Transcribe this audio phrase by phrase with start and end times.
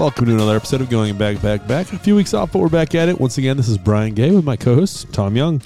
[0.00, 1.92] Welcome to another episode of Going Back, Back, Back.
[1.92, 3.20] A few weeks off, but we're back at it.
[3.20, 5.60] Once again, this is Brian Gay with my co host, Tom Young.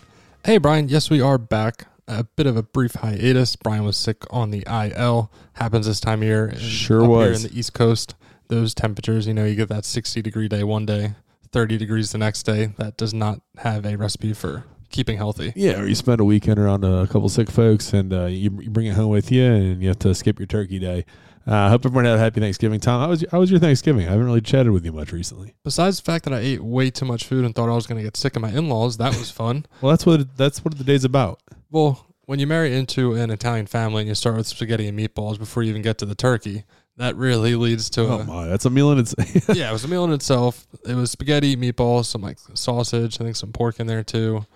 [0.44, 0.88] Hey, Brian.
[0.88, 1.86] Yes, we are back.
[2.08, 3.54] A bit of a brief hiatus.
[3.54, 5.30] Brian was sick on the IL.
[5.52, 6.52] Happens this time of year.
[6.58, 7.44] Sure up Here was.
[7.44, 8.16] in the East Coast,
[8.48, 11.12] those temperatures, you know, you get that 60 degree day one day,
[11.52, 12.72] 30 degrees the next day.
[12.76, 15.52] That does not have a recipe for keeping healthy.
[15.54, 18.70] Yeah, or you spend a weekend around a couple sick folks and uh, you, you
[18.70, 21.04] bring it home with you and you have to skip your turkey day.
[21.46, 22.80] I uh, hope everyone had a happy Thanksgiving.
[22.80, 24.06] Tom, how was, your, how was your Thanksgiving?
[24.08, 25.54] I haven't really chatted with you much recently.
[25.62, 27.98] Besides the fact that I ate way too much food and thought I was going
[27.98, 29.66] to get sick of my in laws, that was fun.
[29.82, 31.42] Well, that's what that's what the day's about.
[31.70, 35.38] Well, when you marry into an Italian family and you start with spaghetti and meatballs
[35.38, 36.64] before you even get to the turkey,
[36.96, 39.14] that really leads to Oh a, my, that's a meal in its.
[39.54, 40.66] yeah, it was a meal in itself.
[40.86, 44.46] It was spaghetti, meatballs, some like sausage, I think some pork in there too,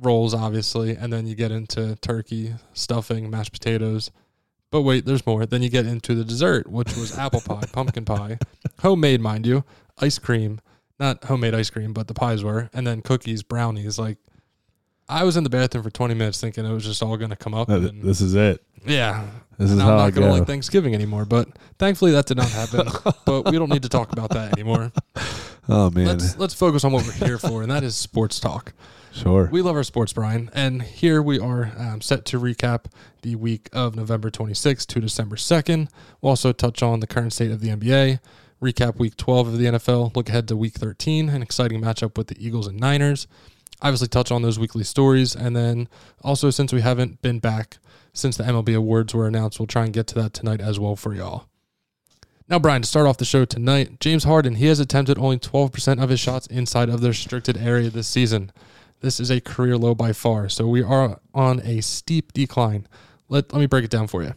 [0.00, 4.12] rolls obviously, and then you get into turkey, stuffing, mashed potatoes.
[4.74, 5.46] But wait, there's more.
[5.46, 8.40] Then you get into the dessert, which was apple pie, pumpkin pie,
[8.80, 9.62] homemade, mind you,
[10.00, 10.60] ice cream,
[10.98, 14.00] not homemade ice cream, but the pies were, and then cookies, brownies.
[14.00, 14.18] Like,
[15.08, 17.36] I was in the bathroom for 20 minutes thinking it was just all going to
[17.36, 17.68] come up.
[17.68, 18.64] And, this is it.
[18.84, 21.24] yeah, This is and how I'm I not going to like Thanksgiving anymore.
[21.24, 22.88] But thankfully, that did not happen.
[23.24, 24.90] but we don't need to talk about that anymore.
[25.68, 28.72] oh man, Let's let's focus on what we're here for, and that is sports talk.
[29.14, 29.48] Sure.
[29.50, 32.86] We love our sports, Brian, and here we are um, set to recap
[33.22, 35.88] the week of November 26th to December 2nd.
[36.20, 38.20] We'll also touch on the current state of the NBA,
[38.60, 42.28] recap week 12 of the NFL, look ahead to week 13, an exciting matchup with
[42.28, 43.26] the Eagles and Niners.
[43.80, 45.88] Obviously, touch on those weekly stories, and then
[46.22, 47.78] also since we haven't been back
[48.12, 50.96] since the MLB awards were announced, we'll try and get to that tonight as well
[50.96, 51.46] for y'all.
[52.48, 56.02] Now, Brian, to start off the show tonight, James Harden, he has attempted only 12%
[56.02, 58.52] of his shots inside of the restricted area this season.
[59.04, 60.48] This is a career low by far.
[60.48, 62.88] So we are on a steep decline.
[63.28, 64.32] Let, let me break it down for you.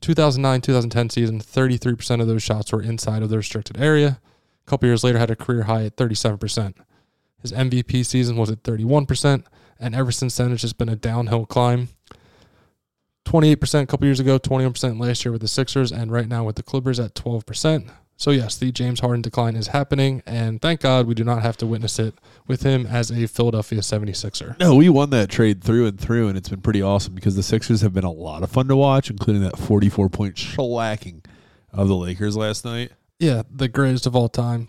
[0.00, 4.18] 2009 2010 season, 33% of those shots were inside of the restricted area.
[4.66, 6.76] A couple years later, had a career high at 37%.
[7.42, 9.44] His MVP season was at 31%.
[9.78, 11.90] And ever since then, it's just been a downhill climb.
[13.26, 16.56] 28% a couple years ago, 21% last year with the Sixers, and right now with
[16.56, 17.90] the Clippers at 12%.
[18.18, 21.58] So, yes, the James Harden decline is happening, and thank God we do not have
[21.58, 22.14] to witness it
[22.46, 24.58] with him as a Philadelphia 76er.
[24.58, 27.42] No, we won that trade through and through, and it's been pretty awesome because the
[27.42, 31.24] Sixers have been a lot of fun to watch, including that 44 point shellacking
[31.72, 32.92] of the Lakers last night.
[33.18, 34.68] Yeah, the greatest of all time.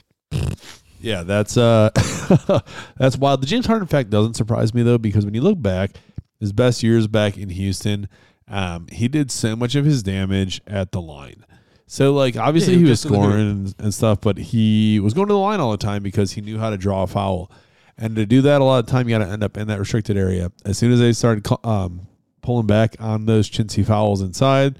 [1.00, 1.90] Yeah, that's uh,
[2.97, 3.41] that's wild.
[3.41, 5.91] The James Harden fact doesn't surprise me though, because when you look back,
[6.40, 8.09] his best years back in Houston,
[8.47, 11.46] um, he did so much of his damage at the line.
[11.88, 13.30] So like obviously Yeah, he was get to the hoop.
[13.30, 16.34] scoring and, and stuff, but he was going to the line all the time because
[16.34, 17.50] he knew how to draw a foul.
[17.98, 19.80] And to do that, a lot of time you got to end up in that
[19.80, 20.52] restricted area.
[20.66, 22.06] As soon as they started um,
[22.42, 24.78] pulling back on those chintzy fouls inside,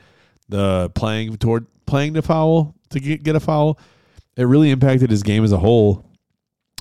[0.50, 3.80] the playing toward playing the foul to get, get a foul,
[4.36, 6.06] it really impacted his game as a whole.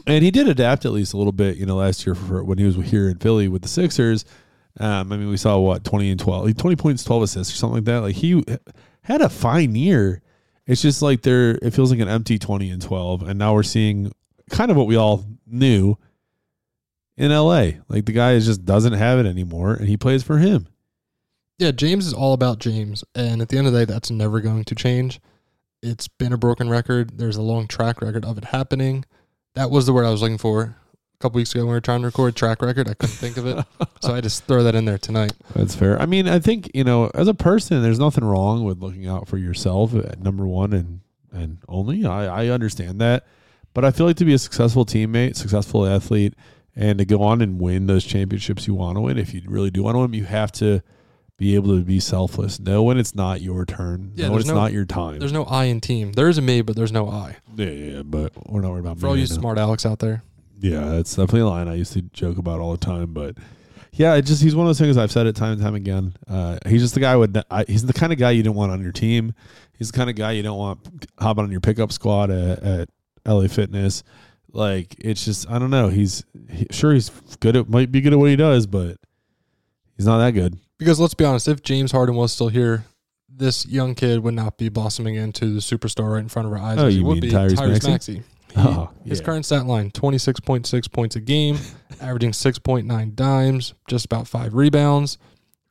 [0.06, 2.58] And he did adapt at least a little bit, you know, last year for when
[2.58, 4.24] he was here in Philly with the Sixers.
[4.78, 7.56] Um, I mean, we saw what twenty and twelve, like twenty points, twelve assists, or
[7.56, 7.98] something like that.
[8.02, 8.44] Like he
[9.06, 10.20] had a fine year.
[10.66, 13.62] It's just like there, it feels like an empty twenty and twelve, and now we're
[13.62, 14.12] seeing
[14.50, 15.96] kind of what we all knew
[17.16, 17.70] in LA.
[17.88, 20.66] Like the guy just doesn't have it anymore, and he plays for him.
[21.58, 24.40] Yeah, James is all about James, and at the end of the day, that's never
[24.40, 25.20] going to change.
[25.82, 27.16] It's been a broken record.
[27.16, 29.04] There's a long track record of it happening.
[29.54, 30.76] That was the word I was looking for
[31.18, 32.88] a couple weeks ago when we were trying to record track record.
[32.88, 33.64] I couldn't think of it,
[34.00, 35.32] so I just throw that in there tonight.
[35.54, 36.00] That's fair.
[36.00, 39.26] I mean, I think you know, as a person, there's nothing wrong with looking out
[39.28, 41.00] for yourself at number one and
[41.32, 42.04] and only.
[42.04, 43.26] I I understand that,
[43.74, 46.34] but I feel like to be a successful teammate, successful athlete,
[46.74, 49.70] and to go on and win those championships you want to win, if you really
[49.70, 50.82] do want to win, you have to
[51.38, 52.58] be able to be selfless.
[52.58, 54.12] Know when it's not your turn.
[54.14, 55.18] Yeah, know when it's no- not your time.
[55.18, 56.12] There's no I in team.
[56.12, 57.36] There is a me, but there's no I.
[57.54, 59.40] Yeah, yeah, but we're not worried about For all me you right now.
[59.40, 60.22] smart Alex out there.
[60.58, 63.12] Yeah, that's definitely a line I used to joke about all the time.
[63.12, 63.36] But
[63.92, 66.14] yeah, it just he's one of those things I've said it time and time again.
[66.28, 68.72] Uh, he's just the guy would I, he's the kind of guy you don't want
[68.72, 69.34] on your team.
[69.78, 72.88] He's the kind of guy you don't want hopping on your pickup squad at, at
[73.26, 74.02] LA Fitness.
[74.52, 75.88] Like it's just I don't know.
[75.88, 77.10] He's he, sure he's
[77.40, 78.96] good at might be good at what he does, but
[79.96, 80.58] he's not that good.
[80.78, 82.84] Because let's be honest, if James Harden was still here,
[83.28, 86.58] this young kid would not be blossoming into the superstar right in front of our
[86.58, 86.78] eyes.
[86.78, 87.90] Oh, as he you would mean be Tyrese Tyrese Maxey?
[87.90, 88.22] Maxey.
[88.54, 89.24] He- Oh, His yeah.
[89.24, 91.58] current stat line 26.6 points a game,
[92.00, 95.18] averaging 6.9 dimes, just about five rebounds,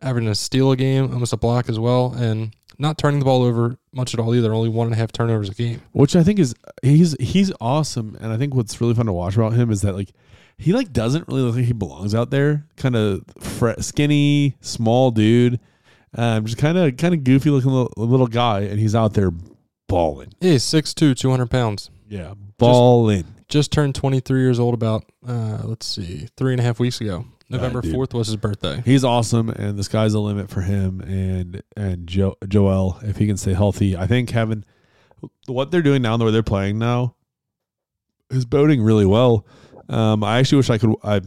[0.02, 3.42] averaging a steal a game, almost a block as well, and not turning the ball
[3.44, 4.54] over much at all either.
[4.54, 5.82] Only one and a half turnovers a game.
[5.94, 9.36] which I think is he's he's awesome, and I think what's really fun to watch
[9.36, 10.12] about him is that like
[10.58, 12.68] he like doesn't really look like he belongs out there.
[12.78, 15.60] Kind of fre- skinny, small dude,
[16.16, 19.32] um, just kind of kind of goofy looking little, little guy, and he's out there
[19.88, 20.34] balling.
[20.42, 21.90] Yeah, he's 6'2", 200 pounds.
[22.08, 23.26] Yeah, balling.
[23.48, 27.26] Just turned 23 years old about, uh, let's see, three and a half weeks ago.
[27.48, 28.82] November 4th was his birthday.
[28.84, 33.28] He's awesome, and the sky's the limit for him and and jo- Joel if he
[33.28, 33.96] can stay healthy.
[33.96, 34.64] I think having
[35.46, 37.16] what they're doing now, the way they're playing now,
[38.32, 39.46] is boding really well.
[39.90, 41.22] Um, I actually wish I could I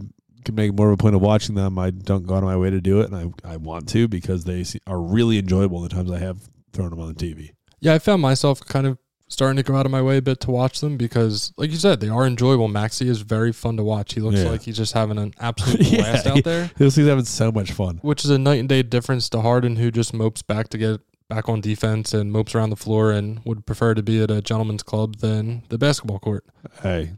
[0.44, 1.78] could make more of a point of watching them.
[1.78, 4.08] I don't go out of my way to do it, and I I want to
[4.08, 7.50] because they are really enjoyable the times I have thrown them on the TV.
[7.78, 8.98] Yeah, I found myself kind of
[9.28, 11.76] starting to go out of my way a bit to watch them because, like you
[11.76, 12.66] said, they are enjoyable.
[12.68, 14.14] Maxey is very fun to watch.
[14.14, 14.48] He looks Yeah.
[14.50, 17.98] like he's just having an absolute Yeah, blast out there, thing's having so much fun.
[18.02, 21.00] which is a night and day difference to Harden, who just mopes back to get
[21.28, 24.40] back on defense and mopes around the floor and would prefer to be at a
[24.40, 26.42] gentleman's club than the basketball court.
[26.82, 27.12] Hey,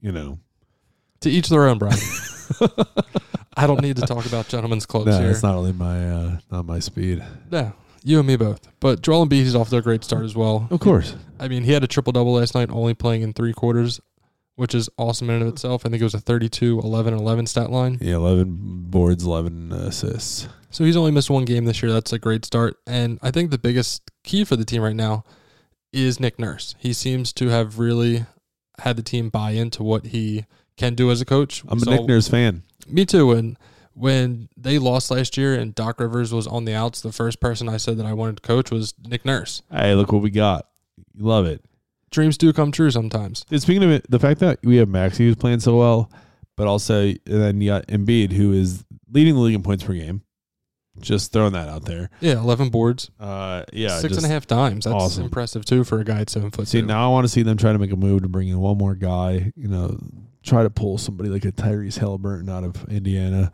[0.00, 0.40] you know,
[1.20, 1.96] To each their own, Brian.
[3.56, 5.30] I don't need to talk about gentlemen's clubs no, here.
[5.30, 7.22] it's not really my uh, not my speed.
[7.50, 8.60] Yeah, you and me both.
[8.80, 10.66] But Joel Embiid is off to a great start as well.
[10.70, 13.52] Of course, I mean, he had a triple double last night, only playing in three
[13.52, 14.00] quarters,
[14.56, 15.84] which is awesome in and of itself.
[15.86, 17.98] I think it was a 32, 11, and 11 stat line.
[18.00, 18.56] yeah, eleven
[18.90, 20.48] boards, eleven assists.
[20.70, 21.92] So he's only missed one game this year.
[21.92, 22.76] That's a great start.
[22.86, 25.24] And I think the biggest key for the team right now
[25.92, 26.76] is Nick Nurse.
[26.78, 28.24] He seems to have really
[28.78, 31.62] had the team buy into what he can do as a coach.
[31.68, 32.62] I'm We a Nick Nurse fan.
[32.86, 33.32] Me too.
[33.32, 33.58] And
[34.00, 37.68] when they lost last year and Doc Rivers was on the outs, the first person
[37.68, 39.62] I said that I wanted to coach was Nick Nurse.
[39.70, 40.66] Hey, look what we got.
[41.14, 41.62] You love it.
[42.10, 43.44] Dreams do come true sometimes.
[43.50, 46.10] And speaking of it, the fact that we have Maxey who's playing so well,
[46.56, 49.92] but also and then you got Embiid who is leading the league in points per
[49.94, 50.22] game.
[50.98, 52.10] Just throwing that out there.
[52.20, 54.84] Yeah, 11 boards, Uh, yeah, six and a half just, and a half times.
[54.84, 55.24] That's awesome.
[55.24, 56.86] impressive too for a guy at seven foot See, two.
[56.86, 58.76] now I want to see them try to make a move to bring in one
[58.76, 59.52] more guy.
[59.56, 59.98] You know,
[60.42, 63.52] try to pull somebody like a Tyrese Halliburton out of Indiana.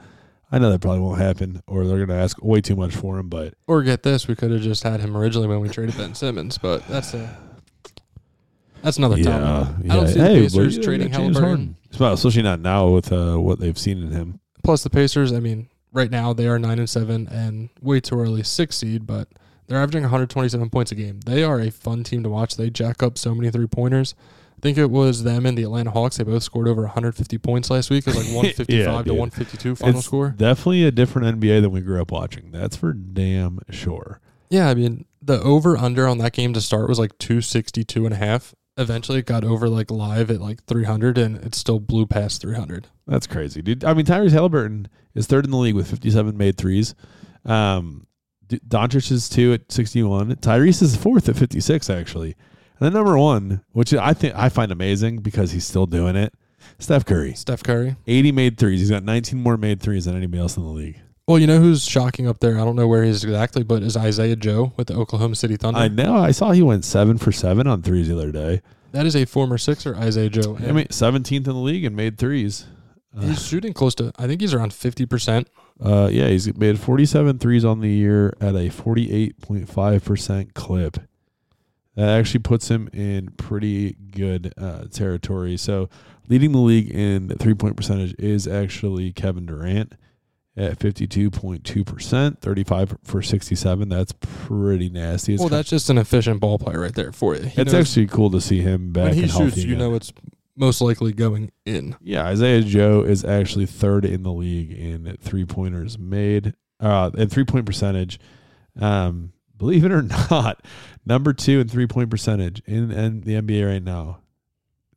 [0.50, 3.18] I know that probably won't happen, or they're going to ask way too much for
[3.18, 3.28] him.
[3.28, 6.14] But Or get this, we could have just had him originally when we traded Ben
[6.14, 7.36] Simmons, but that's a
[8.82, 9.82] that's another yeah, time.
[9.84, 9.92] yeah.
[9.92, 11.76] I don't see Hey, the Pacers trading Halliburton.
[11.98, 14.40] Well, especially not now with uh, what they've seen in him.
[14.62, 18.20] Plus the Pacers, I mean, right now they are nine and seven and way too
[18.20, 19.28] early six seed, but
[19.66, 21.20] they're averaging 127 points a game.
[21.20, 22.56] They are a fun team to watch.
[22.56, 24.14] They jack up so many three pointers.
[24.56, 26.16] I think it was them and the Atlanta Hawks.
[26.16, 28.06] They both scored over 150 points last week.
[28.06, 29.18] It was like 155 to dude.
[29.18, 30.30] 152 final it's score.
[30.30, 32.50] definitely a different NBA than we grew up watching.
[32.52, 34.20] That's for damn sure.
[34.48, 38.14] Yeah, I mean, the over under on that game to start was like 262 and
[38.14, 38.54] a half.
[38.78, 42.88] Eventually it got over like live at like 300 and it still blew past 300.
[43.06, 43.84] That's crazy, dude.
[43.84, 46.94] I mean, Tyrese Halliburton is third in the league with 57 made threes.
[47.44, 48.06] Um,
[48.48, 50.36] Doncic is two at 61.
[50.36, 52.36] Tyrese is fourth at 56, actually.
[52.78, 56.34] And then number one, which I think I find amazing because he's still doing it.
[56.78, 57.96] Steph Curry, Steph Curry.
[58.06, 58.80] 80 made threes.
[58.80, 61.00] He's got 19 more made threes than anybody else in the league.
[61.26, 62.54] Well, you know who's shocking up there?
[62.60, 65.56] I don't know where he is exactly, but is Isaiah Joe with the Oklahoma City
[65.56, 65.80] Thunder.
[65.80, 66.16] I know.
[66.16, 68.62] I saw he went seven for seven on threes the other day.
[68.92, 70.56] that is a former Sixer, Isaiah Joe.
[70.60, 72.66] I mean, 17th in the league and made threes.
[73.18, 75.46] He's shooting close to, I think he's around 50%.
[75.82, 80.98] Uh, yeah, he's made 47 threes on the year at a 48.5% clip.
[81.96, 85.56] That actually puts him in pretty good uh, territory.
[85.56, 85.88] So,
[86.28, 89.94] leading the league in three point percentage is actually Kevin Durant
[90.56, 93.88] at 52.2%, 35 for 67.
[93.88, 95.34] That's pretty nasty.
[95.34, 97.42] It's, Well, that's just an efficient ball player right there for you.
[97.42, 99.78] He it's actually cool to see him back when he shoots, you again.
[99.78, 100.12] know it's
[100.56, 101.94] most likely going in.
[102.00, 107.30] Yeah, Isaiah Joe is actually third in the league in three pointers made, uh, and
[107.30, 108.18] three point percentage.
[108.80, 110.62] Um, believe it or not,
[111.04, 114.18] number two in three point percentage in, in the NBA right now.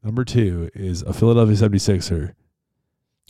[0.04, 2.34] Number two is a Philadelphia 76er.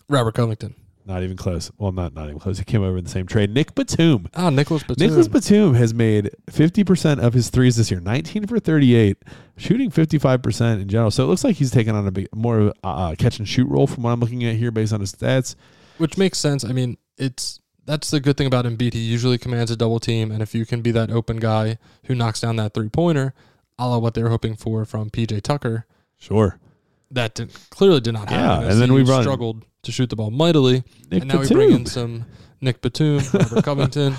[0.07, 0.75] Robert Covington.
[1.09, 1.71] Not even close.
[1.79, 2.59] Well, not not even close.
[2.59, 3.50] He came over in the same trade.
[3.50, 4.29] Nick Batum.
[4.36, 5.07] Ah, Nicolas Batum.
[5.07, 9.17] Nicolas Batum has made 50% of his threes this year, 19 for 38,
[9.57, 11.09] shooting 55% in general.
[11.09, 13.48] So it looks like he's taking on a big, more of a uh, catch and
[13.48, 15.55] shoot role from what I'm looking at here based on his stats.
[15.98, 16.63] Which makes sense.
[16.63, 17.59] I mean, it's
[17.89, 18.93] that's the good thing about Embiid.
[18.93, 22.13] He usually commands a double team, and if you can be that open guy who
[22.15, 23.34] knocks down that three pointer,
[23.77, 25.86] a la what they were hoping for from PJ Tucker,
[26.17, 26.60] Sure.
[27.12, 28.65] that did, clearly did not happen.
[28.65, 31.58] Yeah, and then we run- struggled to shoot the ball mightily, Nick and now Batum.
[31.58, 32.25] we bring in some
[32.62, 34.15] Nick Batum, Robert Covington.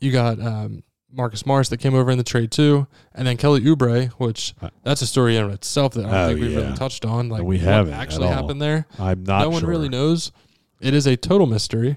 [0.00, 3.60] You got um, Marcus Morris that came over in the trade too, and then Kelly
[3.60, 6.58] Oubre, which Uh, that's a story in itself that I don't Oh, think we've yeah.
[6.60, 7.28] really touched on.
[7.28, 8.32] Like we haven't actually all.
[8.32, 8.86] happened there.
[8.98, 9.68] I'm not no one sure.
[9.68, 10.32] really knows.
[10.80, 11.96] It is a total mystery.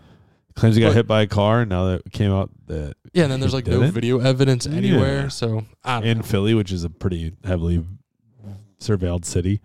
[0.55, 2.93] Claims he got But- hit by a car, and now that it came out that
[3.13, 3.93] Yeah, and then he there's like no didn't.
[3.93, 5.23] video evidence anywhere.
[5.23, 5.27] Yeah.
[5.27, 6.23] So I don't in know.
[6.23, 7.83] Philly, which is a pretty heavily
[8.79, 9.61] surveilled city.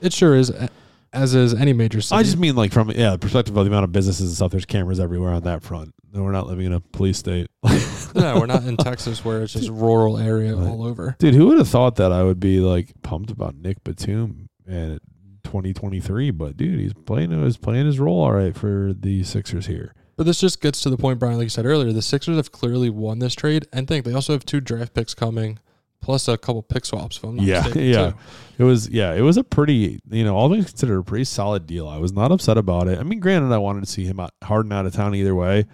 [0.00, 0.68] It sure is, a-
[1.12, 2.18] as is any major city.
[2.18, 4.50] I just mean like from yeah, the perspective of the amount of businesses and stuff.
[4.50, 5.94] There's cameras everywhere on that front.
[6.12, 7.46] No, we're not living in a police state.
[8.14, 10.68] no, we're not in Texas where it's just rural area Right.
[10.68, 11.16] all over.
[11.18, 15.00] Dude, who would have thought that I would be like pumped about Nick Batum and
[15.44, 16.30] 2023?
[16.32, 19.94] But dude, he's playing he's playing his role all right for the Sixers here.
[20.16, 22.52] But this just gets to the point, Brian, like you said earlier, the Sixers have
[22.52, 23.66] clearly won this trade.
[23.72, 25.58] And think they also have two draft picks coming,
[26.00, 27.18] plus a couple pick swaps.
[27.22, 28.10] If Yeah, yeah.
[28.10, 28.16] too.
[28.58, 31.66] It was yeah, it was a pretty you know all things considered a pretty solid
[31.66, 31.88] deal.
[31.88, 32.98] I was not upset about it.
[32.98, 35.64] I mean, granted, I wanted to see him out, Harden out of town either way,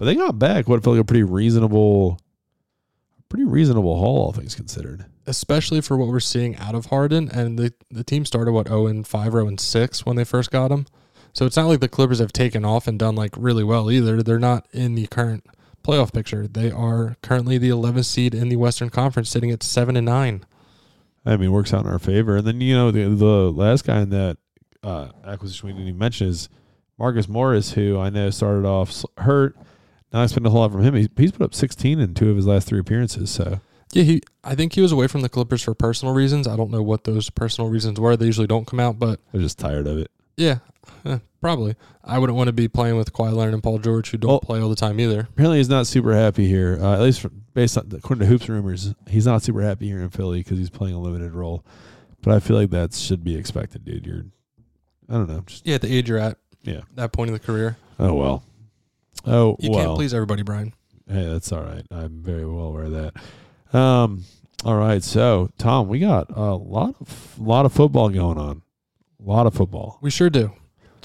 [0.00, 2.18] but they got back what felt like a pretty reasonable,
[3.28, 5.04] pretty reasonable haul, all things considered.
[5.26, 7.28] Especially for what we're seeing out of Harden.
[7.28, 10.24] And the, the team started, what, 0 and 5 or 0 and 6 when they
[10.24, 10.86] first got him.
[11.32, 14.22] So it's not like the Clippers have taken off and done like really well either.
[14.22, 15.46] They're not in the current
[15.84, 16.46] playoff picture.
[16.46, 20.44] They are currently the 11th seed in the Western Conference, sitting at 7 and 9.
[21.24, 22.38] I mean, works out in our favor.
[22.38, 24.38] And then you know the the last guy in that
[24.82, 26.48] uh, acquisition we didn't even mention is
[26.98, 29.56] Marcus Morris, who I know started off hurt.
[30.12, 30.94] Now I spent a whole lot from him.
[30.94, 33.30] He's, he's put up 16 in two of his last three appearances.
[33.30, 33.60] So
[33.92, 34.22] Yeah, he.
[34.42, 36.48] I think he was away from the Clippers for personal reasons.
[36.48, 38.16] I don't know what those personal reasons were.
[38.16, 40.10] They usually don't come out, but I'm just tired of it.
[40.36, 40.58] yeah,
[41.40, 41.74] probably.
[42.04, 44.40] I wouldn't want to be playing with Kawhi Leonard and Paul George, who don't Well-
[44.40, 45.28] play all the time either.
[45.32, 46.78] Apparently, he's not super happy here.
[46.80, 50.00] Uh, at least for, based on according to hoops rumors, he's not super happy here
[50.00, 51.64] in Philly because he's playing a limited role.
[52.22, 54.06] But I feel like that should be expected, dude.
[54.06, 54.24] You're,
[55.08, 55.42] I don't know.
[55.46, 56.82] Just Yeah, at the age you're at, Yeah.
[56.96, 58.42] that point in the career, oh well.
[59.26, 59.84] Oh you well.
[59.86, 60.72] can't please everybody, Brian.
[61.08, 61.84] Hey, that's all right.
[61.90, 63.76] I'm very well aware of that.
[63.78, 64.24] Um,
[64.64, 65.02] all right.
[65.02, 68.62] So, Tom, we got a lot of lot of football going on.
[69.24, 69.98] A lot of football.
[70.00, 70.52] We sure do.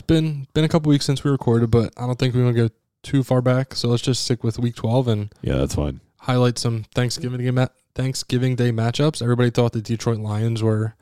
[0.07, 2.67] Been been a couple weeks since we recorded, but I don't think we want to
[2.69, 3.73] go too far back.
[3.75, 5.99] So let's just stick with Week 12 and Yeah, that's fine.
[6.19, 9.21] highlight some Thanksgiving game ma- Thanksgiving Day matchups.
[9.21, 10.95] Everybody thought the Detroit Lions were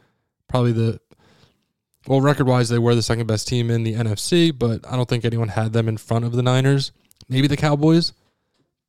[0.47, 0.99] probably the
[2.07, 5.07] well record wise they were the second best team in the NFC, but I don't
[5.09, 6.91] think anyone had them in front of the Niners.
[7.29, 8.13] Maybe the Cowboys,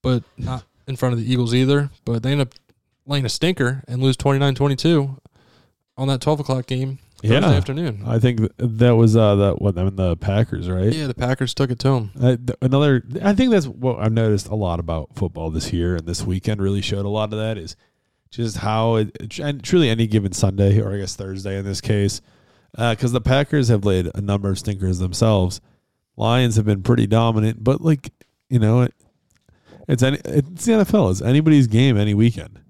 [0.02, 1.90] but not in front of the Eagles either.
[2.04, 2.54] But they end up
[3.06, 5.18] laying a stinker and lose 29-22
[5.96, 8.02] on that 12 o'clock game Thursday Yeah, afternoon.
[8.06, 10.92] I think th- that was uh that what I mean the Packers, right?
[10.92, 12.10] Yeah, the Packers took it to them.
[12.20, 15.96] Uh, th- another, I think that's what I've noticed a lot about football this year
[15.96, 16.60] and this weekend.
[16.62, 17.76] Really showed a lot of that is
[18.30, 22.20] just how it, and truly any given Sunday or I guess Thursday in this case,
[22.76, 25.60] because the Packers have laid a number of stinkers themselves.
[26.16, 28.12] Lions have been pretty dominant, but like
[28.50, 28.94] you know, it,
[29.88, 31.10] it's any it's the NFL.
[31.10, 32.60] It's anybody's game any weekend.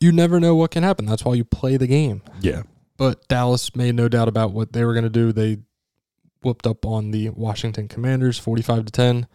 [0.00, 1.06] You never know what can happen.
[1.06, 2.22] That's why you play the game.
[2.40, 2.62] Yeah,
[2.98, 5.32] But Dallas made no doubt about what they were going to do.
[5.32, 5.58] They
[6.42, 9.26] whooped up on the Washington Commanders 45 to 10.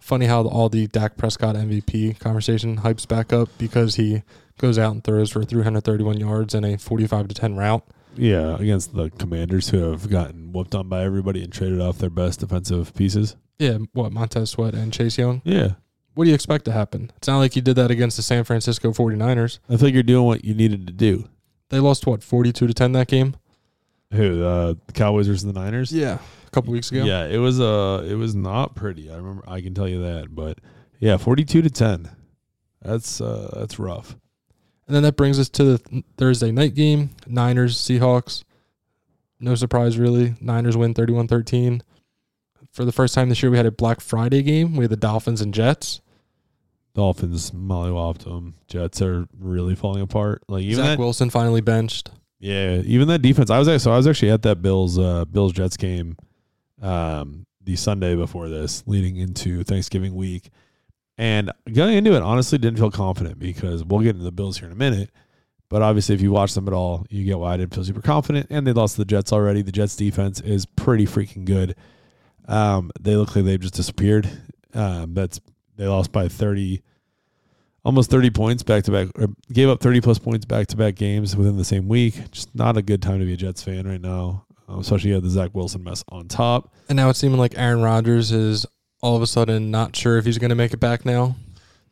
[0.00, 4.22] Funny how all the Dak Prescott MVP conversation hypes back up because he
[4.58, 7.82] goes out and throws for 331 yards in a 45 to 10 route.
[8.16, 12.10] yeah, against the Commanders who have gotten whooped on by everybody and traded off their
[12.10, 13.36] best defensive pieces.
[13.58, 15.42] Yeah, what Montez Sweat and Chase Young.
[15.44, 15.72] Yeah,
[16.14, 17.10] What do you expect to happen?
[17.16, 19.58] It's not like you did that against the San Francisco 49ers.
[19.68, 21.28] I think you're doing what you needed to do.
[21.70, 23.36] They lost what 42 to 10 that game?
[24.12, 25.92] Who uh, the Cowboys versus the Niners?
[25.92, 27.04] Yeah, a couple weeks ago.
[27.04, 29.10] Yeah, it was uh it was not pretty.
[29.10, 30.34] I remember I can tell you that.
[30.34, 30.58] But
[30.98, 32.08] yeah, forty two to ten.
[32.80, 34.16] That's uh that's rough.
[34.86, 38.44] And then that brings us to the th- Thursday night game Niners, Seahawks.
[39.40, 40.34] No surprise, really.
[40.40, 41.82] Niners win 31 13.
[42.72, 44.74] For the first time this year, we had a Black Friday game.
[44.74, 46.00] We had the Dolphins and Jets.
[46.98, 48.54] Dolphins mollywopped them.
[48.66, 50.42] Jets are really falling apart.
[50.48, 52.10] Like even Zach that, Wilson finally benched.
[52.40, 53.50] yeah, even that defense.
[53.50, 56.16] I was actually, so I was actually at that Bills uh Bills Jets game
[56.82, 60.50] um the Sunday before this, leading into Thanksgiving week.
[61.16, 64.66] And going into it, honestly, didn't feel confident because we'll get into the Bills here
[64.66, 65.10] in a minute.
[65.68, 68.02] But obviously, if you watch them at all, you get why I didn't feel super
[68.02, 68.48] confident.
[68.50, 69.62] And they lost to the Jets already.
[69.62, 71.76] The Jets defense is pretty freaking good.
[72.48, 74.28] Um, they look like they've just disappeared.
[74.74, 75.40] Um, that's
[75.78, 76.82] they lost by thirty,
[77.84, 79.08] almost thirty points back to back.
[79.18, 82.30] or Gave up thirty plus points back to back games within the same week.
[82.30, 85.20] Just not a good time to be a Jets fan right now, uh, especially you
[85.20, 86.74] the Zach Wilson mess on top.
[86.90, 88.66] And now it's seeming like Aaron Rodgers is
[89.00, 91.36] all of a sudden not sure if he's going to make it back now.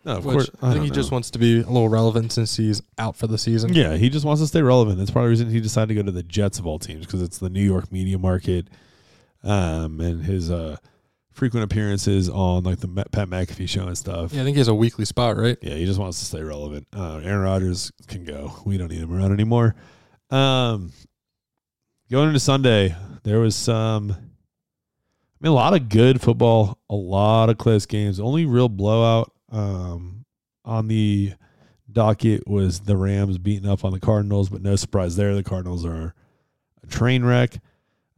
[0.04, 0.94] No, of which course, I think he know.
[0.94, 3.74] just wants to be a little relevant since he's out for the season.
[3.74, 4.98] Yeah, he just wants to stay relevant.
[4.98, 7.22] That's probably the reason he decided to go to the Jets of all teams because
[7.22, 8.68] it's the New York media market,
[9.42, 10.76] um, and his uh,
[11.36, 14.32] frequent appearances on like the Pat McAfee show and stuff.
[14.32, 15.58] Yeah, I think he has a weekly spot, right?
[15.60, 16.86] Yeah, he just wants to stay relevant.
[16.96, 18.54] Uh, Aaron Rodgers can go.
[18.64, 19.74] We don't need him around anymore.
[20.30, 20.92] Um,
[22.10, 24.12] going into Sunday, there was some.
[24.12, 28.18] I mean, a lot of good football, a lot of close games.
[28.18, 30.24] Only real blowout um,
[30.64, 31.34] on the
[31.92, 35.34] docket was the Rams beating up on the Cardinals, but no surprise there.
[35.34, 36.14] The Cardinals are
[36.82, 37.58] a train wreck.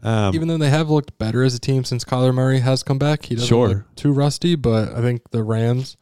[0.02, 2.98] Um, Even though they have looked better as a team since Kyler Murray has come
[2.98, 3.68] back, he doesn't Sure.
[3.68, 4.54] look too rusty.
[4.54, 5.96] But I think the Rams,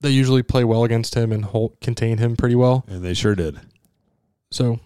[0.00, 2.84] they usually play well against him and hold, contain him pretty well.
[2.88, 3.60] and they sure did.
[4.50, 4.80] So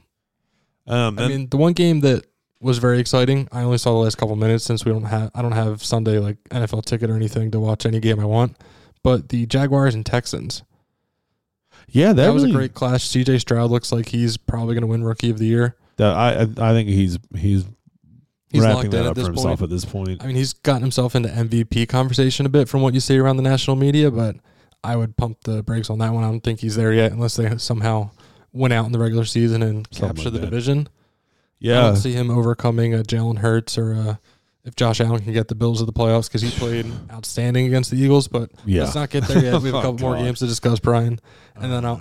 [0.87, 2.25] Um, I mean, the one game that
[2.61, 3.49] was very exciting.
[3.53, 6.19] I only saw the last couple minutes since we don't have I don't have Sunday
[6.19, 8.57] like NFL ticket or anything to watch any game I want.
[9.03, 10.63] But the Jaguars and Texans.
[11.89, 13.09] yeah, that, That, was really- a great clash.
[13.09, 15.77] CJ Stroud looks like he's probably going to win Rookie of the Year.
[15.97, 17.65] That- I I I think he's he's,
[18.51, 19.63] He's wrapping locked that in up at this for himself point.
[19.63, 20.23] at this point.
[20.23, 23.37] I mean, he's gotten himself into MVP conversation a bit from what you see around
[23.39, 24.37] the national media, but
[24.85, 26.23] I would pump the brakes on that one.
[26.23, 28.11] I don't think he's there yet unless they somehow
[28.53, 30.47] went out in the regular season and Something capture like the that.
[30.51, 30.89] division.
[30.89, 30.91] I
[31.59, 34.17] Yeah, don't see him overcoming a Jalen Hurts or uh
[34.65, 37.91] if Josh Allen can get the Bills of the playoffs because he played outstanding against
[37.91, 38.29] the Eagles.
[38.29, 38.83] But yeah.
[38.85, 39.61] let's not get there yet.
[39.63, 41.19] We have a Oh, couple more games to discuss, Brian,
[41.57, 42.01] and then I'll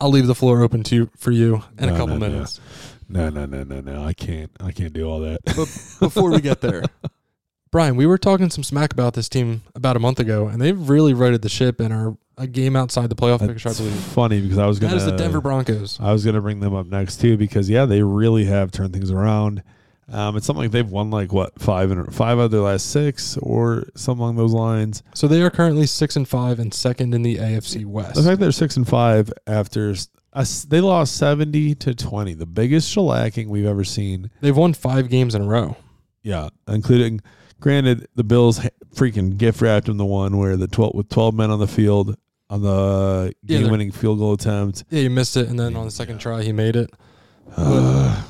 [0.00, 2.28] I'll leave the floor open to you for you in No, a couple no.
[2.28, 2.58] minutes.
[2.58, 2.64] No,
[3.12, 3.80] no, no, no, no.
[3.80, 4.04] No.
[4.04, 4.50] I can't.
[4.60, 5.40] I can't do all that.
[5.44, 5.68] But
[6.00, 6.82] before we get there,
[7.70, 10.88] Brian, we were talking some smack about this team about a month ago, and they've
[10.88, 13.68] really righted the ship and are a game outside the playoff picture.
[13.68, 14.96] I believe funny because I was gonna.
[14.96, 15.98] is the Denver Broncos.
[16.00, 19.10] I was gonna bring them up next too because yeah, they really have turned things
[19.10, 19.62] around.
[20.10, 22.90] Um, it's something like they've won like what five and five out of their last
[22.90, 25.02] six or something along those lines.
[25.14, 28.16] So they are currently six and five and second in the AFC West.
[28.16, 29.94] The fact they're six and five after
[30.34, 34.30] s- us- they lost seventy to twenty, the biggest shellacking we've ever seen.
[34.40, 35.76] They've won five games in a row.
[36.22, 37.20] Yeah, including
[37.60, 38.60] granted the Bills
[38.94, 42.16] freaking gift wrapped them the one where the twelve with twelve men on the field
[42.50, 44.84] on the Yeah, game winning field goal attempt.
[44.90, 46.90] Yeah, you missed it, and then on the second try, he made it.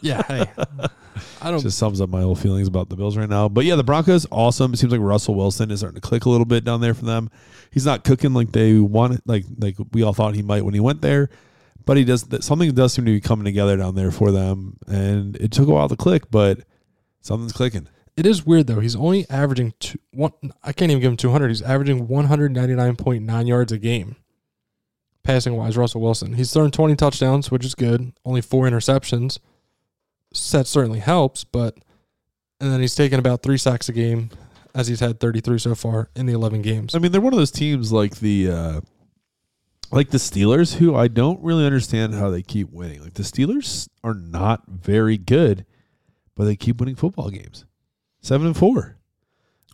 [0.00, 0.46] Yeah, hey,
[1.42, 1.60] I don't.
[1.60, 3.48] just sums up my whole feelings about the Bills right now.
[3.48, 4.72] But yeah, the Broncos awesome.
[4.72, 7.04] It seems like Russell Wilson is starting to click a little bit down there for
[7.04, 7.30] them.
[7.70, 10.80] He's not cooking like they wanted, like like we all thought he might when he
[10.80, 11.30] went there.
[11.84, 15.36] But he does something does seem to be coming together down there for them, and
[15.36, 16.60] it took a while to click, but
[17.20, 17.88] something's clicking.
[18.16, 18.80] It is weird though.
[18.80, 20.32] He's only averaging two, one.
[20.62, 21.48] I can't even give him two hundred.
[21.48, 24.16] He's averaging one hundred ninety nine point nine yards a game.
[25.24, 26.34] Passing wise, Russell Wilson.
[26.34, 28.12] He's thrown twenty touchdowns, which is good.
[28.24, 29.38] Only four interceptions.
[30.52, 31.76] That certainly helps, but
[32.60, 34.30] and then he's taken about three sacks a game,
[34.74, 36.94] as he's had thirty three so far in the eleven games.
[36.94, 38.80] I mean, they're one of those teams like the uh
[39.90, 43.02] like the Steelers who I don't really understand how they keep winning.
[43.02, 45.66] Like the Steelers are not very good,
[46.34, 47.66] but they keep winning football games.
[48.22, 48.96] 7 and 4.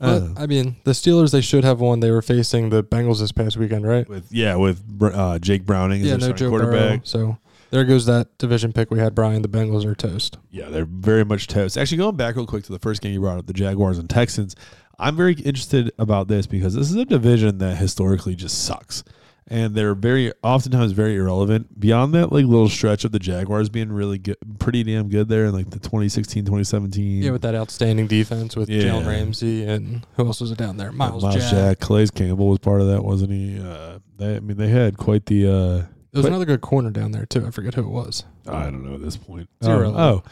[0.01, 2.01] But Uh, I mean, the Steelers they should have won.
[2.01, 4.09] They were facing the Bengals this past weekend, right?
[4.09, 6.89] with yeah, with uh, Jake Browning as Yeah, their no starting quarterback.
[6.91, 7.01] Burrow.
[7.05, 7.39] So
[7.71, 9.15] there goes that division pick we had.
[9.15, 10.39] Brian, the Bengals are toast.
[10.51, 11.77] Yeah, they're very much toast.
[11.79, 14.09] Actually, going back real quick to the first game you brought up, the Jaguars and
[14.09, 14.55] Texans.
[14.99, 19.05] I'm very interested about this because this is a division that historically just sucks.
[19.51, 21.81] And they're very oftentimes very irrelevant.
[21.81, 25.47] Beyond that like little stretch of the Jaguars being really good pretty damn good there
[25.47, 27.23] in like the 2016, 2017.
[27.23, 28.83] Yeah, with that outstanding defense with Yeah.
[28.83, 30.93] Jalen Ramsey and who else was it down there?
[30.93, 31.51] Myles, Myles Jack.
[31.51, 31.79] Jack.
[31.81, 33.59] Calais Campbell was part of that, wasn't he?
[33.59, 35.51] Uh, they, I mean, they had quite the.
[35.51, 37.47] Uh, There was But- another good corner down there too.
[37.47, 38.25] I forget who it was.
[38.47, 39.49] I don't know at this point.
[39.63, 39.93] Zero.
[39.95, 40.23] Oh,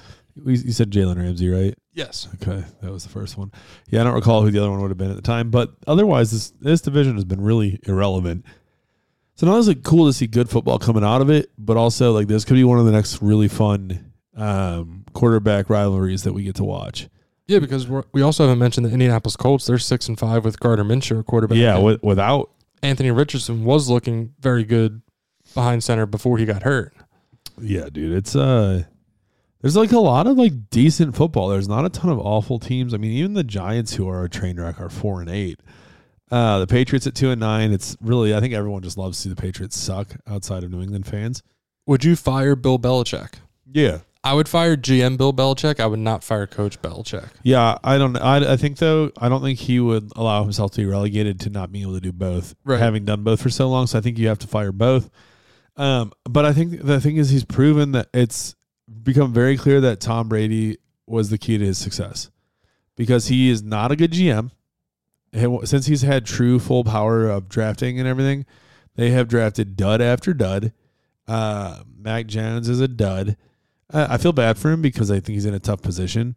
[0.45, 1.75] oh, you said Jalen Ramsey, right?
[1.93, 2.29] Yes.
[2.35, 3.51] Okay, that was the first one.
[3.89, 5.75] Yeah, I don't recall who the other one would have been at the time, but
[5.87, 8.45] otherwise, this this division has been really irrelevant.
[9.35, 12.13] So not only like cool to see good football coming out of it, but also
[12.13, 16.43] like this could be one of the next really fun um, quarterback rivalries that we
[16.43, 17.09] get to watch.
[17.47, 19.67] Yeah, because we're, we also haven't mentioned the Indianapolis Colts.
[19.67, 21.59] They're six and five with Gardner Minshew, quarterback.
[21.59, 22.51] Yeah, with, without
[22.83, 25.01] Anthony Richardson was looking very good
[25.57, 26.95] behind center before he got hurt.
[27.61, 28.85] yeah, dude, it's uh,
[29.63, 31.49] there's like a lot of like decent football.
[31.49, 32.95] There's not a ton of awful teams.
[32.95, 35.59] I mean, even the Giants, who are a train wreck, are four and eight.
[36.31, 37.73] Uh, the Patriots at two and nine.
[37.73, 40.83] It's really, I think everyone just loves to see the Patriots suck outside of New
[40.83, 41.43] England fans.
[41.87, 43.35] Would you fire Bill Belichick?
[43.73, 45.79] Yeah, I would fire GM Bill Belichick.
[45.79, 47.29] I would not fire Coach Belichick.
[47.45, 48.17] Yeah, I don't.
[48.17, 51.51] I, I think though, I don't think he would allow himself to be relegated to
[51.51, 52.81] not being able to do both, Right.
[52.81, 53.87] having done both for so long.
[53.87, 55.09] So I think you have to fire both.
[55.77, 58.55] Um, but I think the thing is, he's proven that it's
[59.03, 62.31] become very clear that Tom Brady was the key to his success
[62.97, 64.51] because he is not a good GM.
[65.33, 68.47] He- Since he's had true full power of drafting and everything,
[68.95, 70.73] they have drafted dud after dud.
[71.29, 73.37] Uh, Mac Jones is a dud.
[73.93, 76.37] I, I feel bad for him because I think he's in a tough position.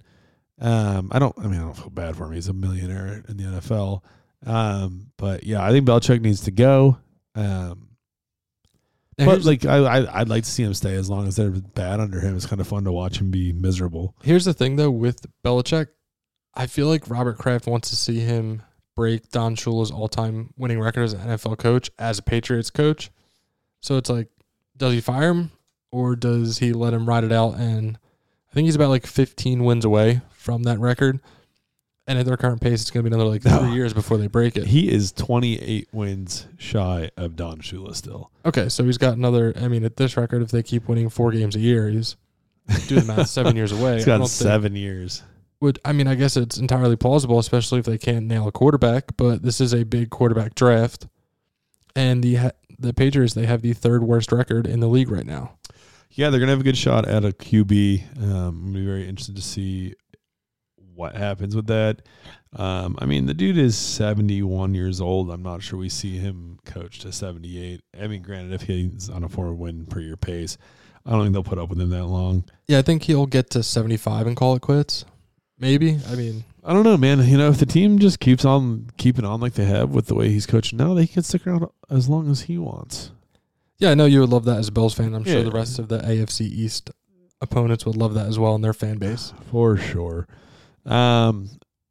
[0.59, 1.33] Um, I don't.
[1.39, 2.33] I mean, I don't feel bad for him.
[2.33, 4.01] He's a millionaire in the NFL.
[4.45, 6.97] Um, but yeah, I think Belichick needs to go.
[7.35, 7.88] Um,
[9.19, 11.49] Now, but like, I, I I'd like to see him stay as long as they're
[11.51, 12.35] bad under him.
[12.35, 14.15] It's kind of fun to watch him be miserable.
[14.23, 15.87] here's the thing though with Belichick,
[16.53, 18.63] I feel like Robert Kraft wants to see him
[18.95, 23.11] break Don Shula's all-time winning record as an NFL coach as a Patriots coach.
[23.81, 24.27] So it's like,
[24.75, 25.51] does he fire him
[25.91, 27.55] or does he let him ride it out?
[27.55, 27.97] And
[28.49, 31.19] I think he's about like 15 wins away from that record.
[32.09, 33.71] And at their current pace, it's going to be another like three No.
[33.73, 34.65] years before they break it.
[34.65, 38.31] He is 28 wins shy of Don Shula still.
[38.45, 39.53] Okay, so he's got another.
[39.55, 42.15] I mean, at this record, if they keep winning four games a year, he's
[42.87, 43.93] do the math, seven years away.
[43.97, 45.21] He's I got don't think- seven years.
[45.61, 49.15] would I mean I guess it's entirely plausible, especially if they can't nail a quarterback.
[49.15, 51.05] But this is a big quarterback draft,
[51.95, 55.25] and the ha- the Patriots they have the third worst record in the league right
[55.25, 55.53] now.
[56.11, 58.17] Yeah, they're gonna have a good shot at a QB.
[58.17, 59.93] Um, I'm gonna be very interested to see
[60.99, 62.01] what happens with that.
[62.53, 65.31] Um, I mean, the dude is 71 years old.
[65.31, 67.81] I'm not sure we see him coach to 78.
[67.99, 70.57] I mean, granted, if he's on a four win per year pace,
[71.05, 72.43] I don't think they'll put up with him that long.
[72.67, 75.05] Yeah, I think he'll get to seventy five and call it quits.
[75.57, 75.97] Maybe.
[76.09, 77.25] I mean, I don't know, man.
[77.25, 80.15] You know, if the team just keeps on keeping on like they have with the
[80.15, 83.11] way he's coaching now, they can stick around as long as he wants.
[83.77, 85.15] yeah, I know you would love that as a Bills fan.
[85.15, 86.91] I'm sure the rest of the AFC East
[87.41, 89.33] opponents would love that as well in their fan base.
[89.49, 90.27] For sure.
[90.85, 91.49] Um,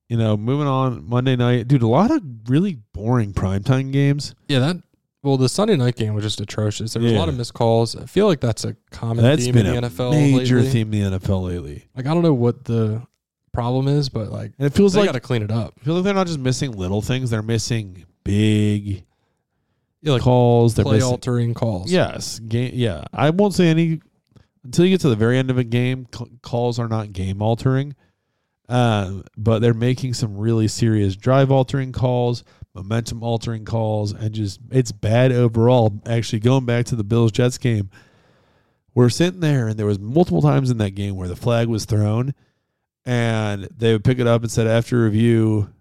[0.09, 4.35] you know, moving on Monday night, dude, a lot of really boring primetime games.
[4.49, 4.77] Yeah, that.
[5.23, 6.95] Well, the Sunday night game was just atrocious.
[6.95, 7.97] There was a lot of missed calls.
[7.97, 10.71] I feel like that's a common That's theme in the a NFL major lately.
[10.71, 11.89] theme in the NFL lately.
[11.97, 13.03] Like I don't know what the
[13.53, 15.75] problem is, but like And it feels like got to clean it up.
[15.81, 19.05] I feel like they're not just missing little things; they're missing big
[20.03, 20.77] Yeah, like calls.
[20.77, 21.91] They're play missing, altering calls.
[21.91, 22.71] yes, game.
[22.75, 24.01] Yeah, I won't say any
[24.65, 26.07] until you get to the very end of a game.
[26.43, 27.97] calls are not game altering,
[28.69, 34.61] uh, but they're making some really serious drive altering calls, momentum altering calls, and just
[34.71, 36.01] it's bad overall.
[36.07, 37.91] Actually, going back to the Bills Jets game,
[38.95, 41.85] we're sitting there, and there was multiple times in that game where the flag was
[41.85, 42.35] thrown,
[43.07, 45.73] and they would pick it up and said after review,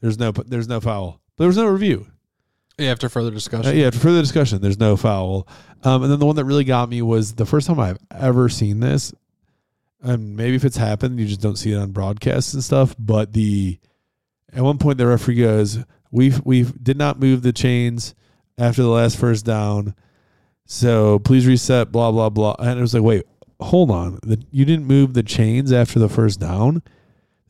[0.00, 1.20] there's no there's no foul.
[1.36, 2.06] But there was no review.
[2.78, 3.76] Yeah, after further Uh, discussion.
[3.76, 5.46] yeah, for further discussion, there's no foul.
[5.84, 8.48] Um, and then the one that really got me was the first time I've ever
[8.48, 9.12] seen this.
[10.04, 12.94] And maybe if it's happened, you just don't see it on broadcasts and stuff.
[12.98, 13.78] But the
[14.52, 15.78] at one point the referee goes,
[16.10, 18.14] "We we did not move the chains
[18.58, 19.94] after the last first down,
[20.66, 22.54] so please reset." Blah blah blah.
[22.58, 23.24] And it was like, wait,
[23.60, 26.82] hold on, the, you didn't move the chains after the first down.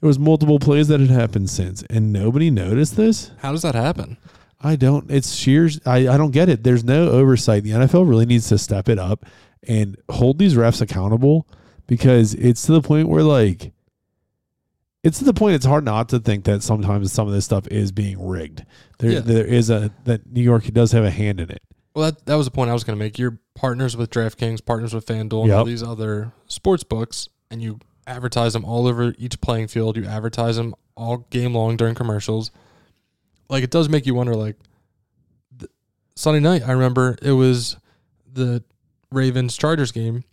[0.00, 3.32] There was multiple plays that had happened since, and nobody noticed this.
[3.38, 4.16] How does that happen?
[4.60, 5.10] I don't.
[5.10, 5.68] It's sheer.
[5.84, 6.62] I, I don't get it.
[6.62, 7.64] There's no oversight.
[7.64, 9.26] The NFL really needs to step it up
[9.66, 11.46] and hold these refs accountable
[11.86, 13.72] because it's to the point where like
[15.02, 17.66] it's to the point it's hard not to think that sometimes some of this stuff
[17.68, 18.64] is being rigged.
[18.98, 19.20] There Yeah.
[19.20, 21.62] there is a that New York does have a hand in it.
[21.94, 23.18] Well, that, that was the point I was going to make.
[23.20, 27.78] You're partners with DraftKings, partners with FanDuel, and all these other sports books, and you
[28.06, 29.96] advertise them all over each playing field.
[29.96, 32.50] You advertise them all game long during commercials.
[33.48, 34.34] Like it does make you wonder.
[34.34, 34.56] Like
[36.16, 37.76] Sunday night, I remember it was
[38.32, 38.64] the
[39.12, 40.24] Ravens Chargers game.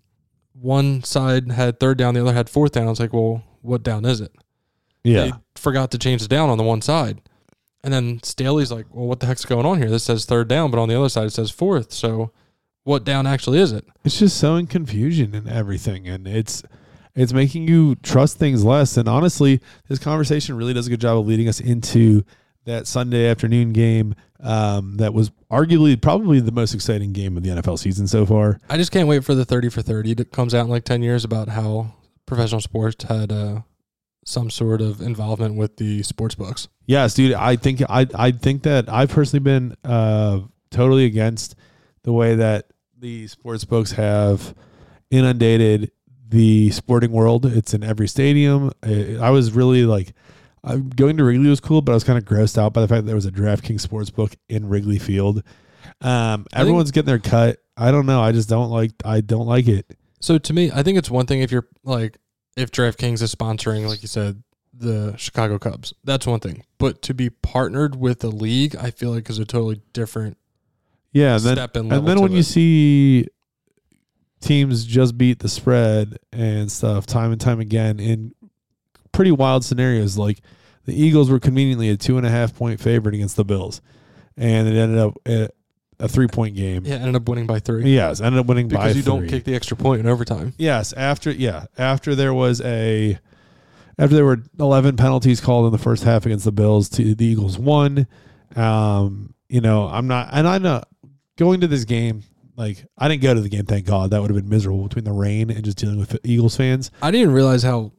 [0.61, 2.87] One side had third down, the other had fourth down.
[2.87, 4.31] I was like, well, what down is it?
[5.03, 5.23] Yeah.
[5.23, 7.21] They forgot to change the down on the one side.
[7.83, 9.89] And then Staley's like, well, what the heck's going on here?
[9.89, 11.91] This says third down, but on the other side it says fourth.
[11.91, 12.31] So
[12.83, 13.85] what down actually is it?
[14.03, 16.63] it's just sowing confusion and everything and it's
[17.13, 21.19] it's making you trust things less and honestly this conversation really does a good job
[21.19, 22.23] of leading us into
[22.65, 27.49] that sunday afternoon game um, that was arguably probably the most exciting game of the
[27.49, 30.55] nfl season so far I just can't wait for the 30 for 30 that comes
[30.55, 31.93] out in like 10 years about how
[32.25, 33.61] professional sports had uh,
[34.25, 36.67] some sort of involvement with the sports books.
[36.85, 40.39] yes dude i think i i think that i've personally been uh,
[40.71, 41.55] totally against
[42.03, 42.65] the way that
[42.97, 44.55] the sports books have
[45.09, 45.91] inundated
[46.29, 47.45] the sporting world.
[47.45, 48.71] It's in every stadium.
[48.81, 50.13] I I was really like,
[50.63, 52.87] I, going to Wrigley was cool, but I was kind of grossed out by the
[52.87, 55.43] fact that there was a DraftKings sports book in Wrigley Field.
[56.01, 57.57] Um, everyone's getting their cut.
[57.75, 58.21] I don't know.
[58.21, 58.91] I just don't like.
[59.03, 59.97] I don't like it.
[60.19, 62.17] So to me, I think it's one thing if you're like,
[62.55, 64.43] if DraftKings is sponsoring, like you said,
[64.73, 66.63] the Chicago Cubs, that's one thing.
[66.77, 70.37] But to be partnered with the league, I feel like is a totally different
[71.11, 73.27] Yeah, and then step and then when you see
[74.41, 78.33] teams just beat the spread and stuff time and time again in
[79.11, 80.41] pretty wild scenarios, like
[80.85, 83.81] the Eagles were conveniently a two and a half point favorite against the Bills,
[84.37, 85.53] and it ended up at
[85.99, 86.85] a three point game.
[86.85, 89.43] yeah, ended up winning by three Yes, ended up winning by because you don't kick
[89.43, 90.53] the extra point in overtime.
[90.57, 93.19] Yes, after yeah, after there was a
[93.97, 97.25] after there were 11 penalties called in the first half against the Bills, to the
[97.25, 98.07] Eagles won.
[98.55, 100.87] Um, you know, I'm not and I'm not
[101.37, 102.23] going to this game
[102.55, 104.11] like I didn't go to the game, thank God.
[104.11, 106.91] That would have been miserable between the rain and just dealing with Eagles fans.
[107.01, 107.91] I didn't realize how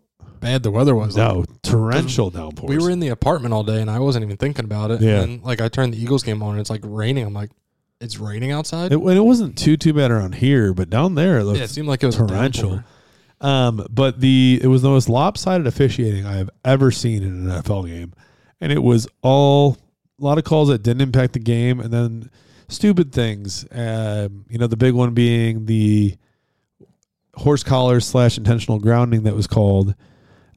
[0.42, 1.16] bad the weather was.
[1.16, 2.68] Like, No, torrential downpours.
[2.68, 5.00] we were in the apartment all day and I wasn't even thinking about it.
[5.00, 5.22] Yeah.
[5.22, 7.24] And like I turned the Eagles game on and it's like raining.
[7.24, 7.50] I'm like,
[8.00, 8.92] it's raining outside.
[8.92, 11.64] It, and it wasn't too too bad around here, but down there it looked yeah,
[11.64, 12.68] it seemed like it was torrential.
[12.68, 12.84] torrential.
[13.40, 17.62] Um, but the it was the most lopsided officiating I have ever seen in an
[17.62, 18.12] NFL game,
[18.60, 19.76] and it was all
[20.20, 22.30] a lot of calls that didn't impact the game, and then
[22.68, 23.64] stupid things.
[23.72, 26.16] Um, you know, the big one being the
[27.34, 29.94] horse collar slash intentional grounding that was called.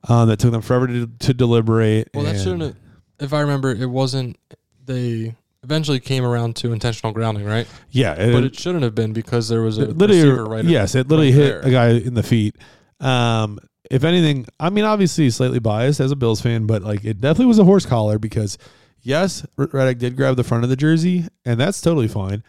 [0.08, 2.10] Um, that took them forever to, to deliberate.
[2.13, 2.76] Well, that shouldn't.
[3.20, 4.38] If I remember, it wasn't.
[4.86, 7.68] They eventually came around to intentional grounding, right?
[7.89, 10.63] Yeah, it, but it shouldn't have been because there was a literally, receiver right.
[10.63, 11.62] yes, it literally right hit there.
[11.62, 12.56] a guy in the feet.
[13.00, 17.20] Um, if anything, I mean, obviously slightly biased as a Bills fan, but like it
[17.20, 18.58] definitely was a horse collar because
[19.02, 22.44] yes, Reddick did grab the front of the jersey, and that's totally fine.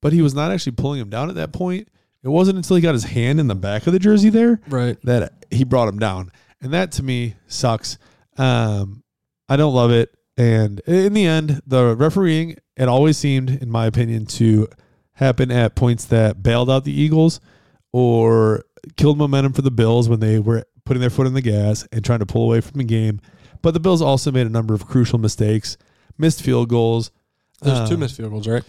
[0.00, 1.88] But he was not actually pulling him down at that point.
[2.22, 4.98] It wasn't until he got his hand in the back of the jersey there right.
[5.04, 6.30] that he brought him down,
[6.62, 7.98] and that to me sucks.
[8.38, 9.02] Um,
[9.48, 13.86] I don't love it, and in the end, the refereeing it always seemed, in my
[13.86, 14.68] opinion, to
[15.14, 17.40] happen at points that bailed out the Eagles
[17.92, 18.64] or
[18.96, 22.04] killed momentum for the Bills when they were putting their foot in the gas and
[22.04, 23.20] trying to pull away from the game.
[23.62, 25.76] But the Bills also made a number of crucial mistakes,
[26.16, 27.10] missed field goals.
[27.60, 28.62] There's two Um, missed field goals, right?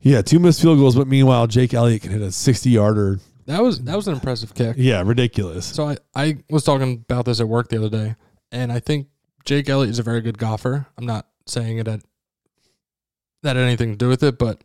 [0.00, 3.20] Yeah, two missed field goals, but meanwhile, Jake Elliott can hit a 60 yarder.
[3.46, 4.76] That was that was an impressive kick.
[4.78, 5.66] Yeah, ridiculous.
[5.66, 8.16] So I, I was talking about this at work the other day,
[8.50, 9.08] and I think
[9.44, 10.86] Jake Elliott is a very good golfer.
[10.96, 12.02] I'm not saying it had
[13.42, 14.62] that had anything to do with it, but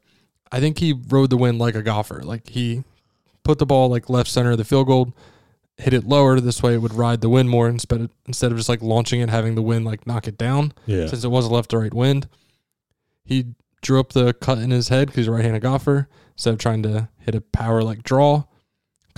[0.51, 2.21] I think he rode the wind like a golfer.
[2.23, 2.83] Like he
[3.43, 5.13] put the ball like left center of the field goal,
[5.77, 6.39] hit it lower.
[6.39, 9.19] This way it would ride the wind more instead of instead of just like launching
[9.19, 10.73] it, having the wind like knock it down.
[10.85, 11.07] Yeah.
[11.07, 12.29] Since it was a left to right wind,
[13.25, 13.47] he
[13.81, 16.07] drew up the cut in his head because he's a right-handed golfer.
[16.33, 18.43] Instead of trying to hit a power like draw,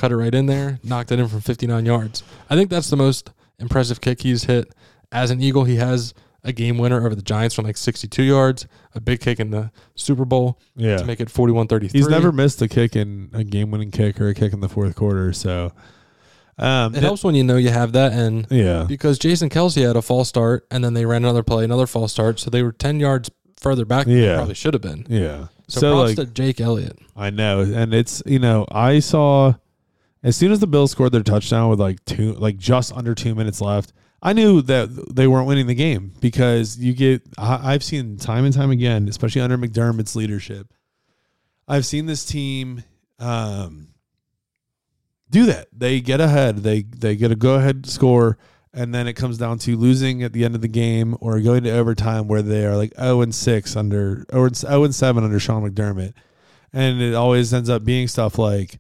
[0.02, 2.24] cut it right in there, knocked it in from 59 yards.
[2.50, 4.74] I think that's the most impressive kick he's hit
[5.12, 5.64] as an Eagle.
[5.66, 9.40] He has a game winner over the Giants from like 62 yards, a big kick
[9.40, 10.98] in the Super Bowl Yeah.
[10.98, 11.92] to make it 41-33.
[11.92, 14.68] He's never missed a kick in a game winning kick or a kick in the
[14.70, 15.34] fourth quarter.
[15.34, 15.72] So,
[16.58, 18.86] um, It helps when you know you have that, and Yeah.
[18.88, 22.12] because Jason Kelce had a false start, and then they ran another play, another false
[22.12, 24.30] start, so they were 10 yards further back than Yeah.
[24.30, 25.06] they probably should have been.
[25.08, 25.46] Yeah.
[25.68, 26.98] So, So, props like, to Jake Elliott.
[27.16, 27.60] I know.
[27.62, 29.54] And it's, you know, I saw
[30.24, 33.36] as soon as the Bills scored their touchdown with like two, like just under two
[33.36, 37.84] minutes left, I knew that they weren't winning the game because you get, I, I've
[37.84, 40.74] seen time and time again, especially under McDermott's leadership,
[41.68, 42.84] I've seen this team,
[43.18, 43.88] um,
[45.32, 45.68] do that.
[45.72, 46.58] They get ahead.
[46.58, 48.38] They they get a go ahead score,
[48.74, 51.64] and then it comes down to losing at the end of the game or going
[51.64, 55.40] to overtime where they are like zero and six under or zero and seven under
[55.40, 56.14] Sean McDermott,
[56.74, 58.78] and it always ends up being stuff like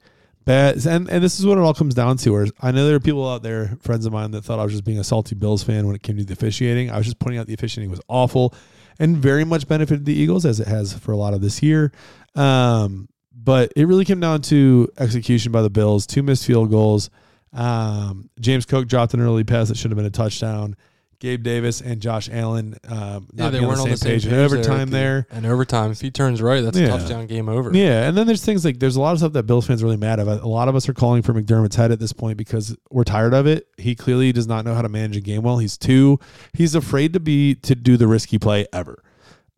[0.47, 2.35] And and this is what it all comes down to.
[2.35, 4.73] Or I know there are people out there, friends of mine, that thought I was
[4.73, 6.89] just being a salty Bills fan when it came to the officiating.
[6.91, 8.53] I was just pointing out the officiating was awful
[8.99, 11.91] and very much benefited the Eagles as it has for a lot of this year.
[12.35, 16.05] Um, but it really came down to execution by the Bills.
[16.05, 17.09] Two missed field goals.
[17.53, 20.75] Um, James Cook dropped an early pass that should have been a touchdown.
[21.21, 24.89] Gabe Davis and Josh Allen um, Yeah, they weren't on the same page in overtime
[24.89, 25.27] there.
[25.29, 25.37] there.
[25.37, 26.87] And overtime, if he turns right, that's Yeah.
[26.87, 27.71] a touchdown game over.
[27.73, 29.85] Yeah, and then there's things like there's a lot of stuff that Bills fans are
[29.85, 30.41] really mad about.
[30.41, 33.33] A lot of us are calling for McDermott's head at this point because we're tired
[33.33, 33.67] of it.
[33.77, 35.59] He clearly does not know how to manage a game well.
[35.59, 36.19] He's too
[36.53, 39.01] he's afraid to be to do the risky play ever.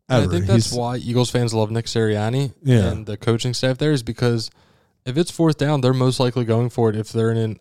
[0.10, 0.26] Ever.
[0.26, 2.91] I think that's He's- why Eagles fans love Nick Sirianni Yeah.
[2.91, 4.52] and the coaching staff there is because
[5.06, 6.97] if it's fourth down, they're most likely going for it.
[6.97, 7.60] If they're in an,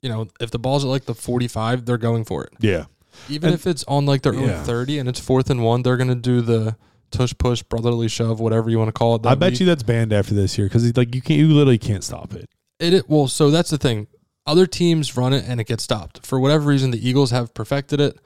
[0.00, 2.52] you know, if the ball's at like the 45, they're going for it.
[2.60, 2.84] yeah.
[3.28, 4.58] Even And- if it's on like their Yeah.
[4.60, 6.76] own 30 and it's fourth and one, they're going to do the
[7.10, 9.24] tush push, brotherly shove, whatever you want to call it.
[9.26, 9.60] I bet week.
[9.60, 12.48] you that's banned after this year because like you can't you literally can't stop it.
[12.78, 14.06] It, it well, so that's the thing.
[14.46, 16.90] Other teams run it and it gets stopped for whatever reason.
[16.92, 18.18] The Eagles have perfected it,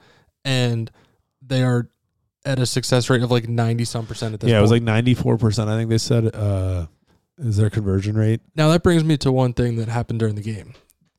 [0.45, 0.91] and
[1.41, 1.89] they are
[2.45, 4.49] at a success rate of like ninety some percent at this.
[4.49, 5.69] yeah, it was like ninety four percent.
[5.69, 6.87] I think they said uh,
[7.39, 8.41] is their conversion rate.
[8.55, 10.73] now that brings me to one thing that happened during the game.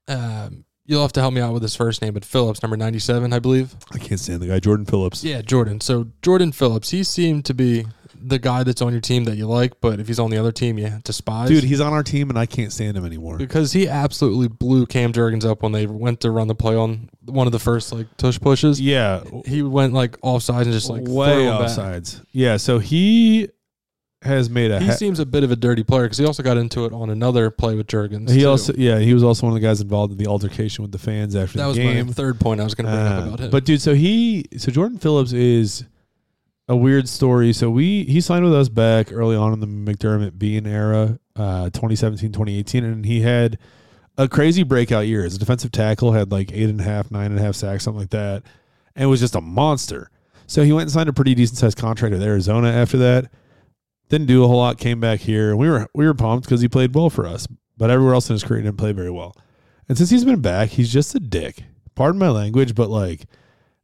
[0.09, 2.99] Um, you'll have to help me out with his first name, but Phillips, number ninety
[2.99, 3.75] seven, I believe.
[3.93, 5.25] I can't stand the guy Jordan Phillips.
[5.25, 5.81] Yeah, Jordan.
[5.81, 7.87] So Jordan Phillips, he seemed to be
[8.25, 10.53] the guy that's on your team that you like, but if he's on the other
[10.53, 11.49] team, you despise.
[11.49, 13.37] Dude, he's on our team and I can't stand him anymore.
[13.37, 17.11] because he absolutely blew Cam Jurgens up when they went to run the play on
[17.25, 18.81] one of the first like tush pushes.
[18.81, 21.69] Yeah, He went like offside and just like way threw him back.
[21.71, 22.25] offsides.
[22.31, 23.49] Yeah, so he
[24.23, 24.79] has made a.
[24.81, 26.93] He he, seems a bit of a dirty player because he also got into it
[26.93, 28.31] on another play with Jurgens.
[28.31, 28.49] he too.
[28.49, 30.99] also yeah he was also one of the guys involved in the altercation with the
[30.99, 32.07] fans after that the was game.
[32.07, 33.51] my third point I was going to bring Uh, up about him.
[33.51, 35.85] But dude, so he so Jordan Phillips is
[36.69, 37.53] a weird story.
[37.53, 41.65] So we he signed with us back early on in the McDermott Beane era, uh
[41.71, 43.59] 2017, 2018, and he had
[44.19, 47.31] a crazy breakout year as a defensive tackle, had like eight and a half, nine
[47.31, 48.43] and a half sacks, something like that,
[48.95, 50.11] and was just a monster.
[50.47, 53.31] So he went and signed a pretty decent sized contract with Arizona after that.
[54.13, 54.77] Didn't do a whole lot.
[54.77, 55.49] Came back here.
[55.49, 57.49] And we were we were pumped because he played well for us,
[57.79, 59.35] but everywhere else in his career he didn't play very well.
[59.89, 61.65] And since he's been back, he's just a dick.
[61.95, 63.25] Pardon my language, but like,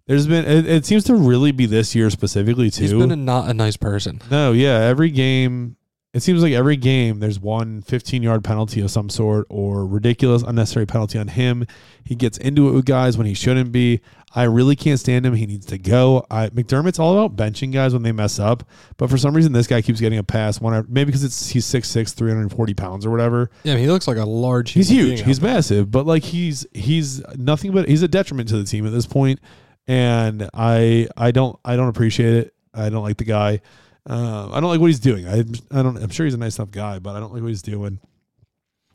[0.07, 2.83] there's been it, it seems to really be this year specifically too.
[2.83, 4.21] He's been a, not a nice person.
[4.31, 5.77] No, yeah, every game.
[6.13, 10.43] It seems like every game there's one 15 yard penalty of some sort or ridiculous
[10.43, 11.67] unnecessary penalty on him.
[12.05, 14.03] He gets into it with guys when he shouldn't be.
[14.35, 15.35] I really can't stand him.
[15.35, 16.27] He needs to go.
[16.31, 18.63] I, McDermott's all about benching guys when they mess up,
[18.99, 20.61] but for some reason this guy keeps getting a pass.
[20.61, 23.51] One maybe because it's he's 6'6", 340 pounds or whatever.
[23.65, 24.73] Yeah, I mean, he looks like a large.
[24.73, 25.23] He's huge.
[25.23, 28.93] He's massive, but like he's he's nothing but he's a detriment to the team at
[28.93, 29.41] this point,
[29.87, 32.55] and I I don't I don't appreciate it.
[32.75, 33.61] I don't like the guy.
[34.09, 35.27] Uh, I don't like what he's doing.
[35.27, 35.97] I I don't.
[35.97, 38.01] I'm sure he's a nice enough guy, but I don't like what he's doing.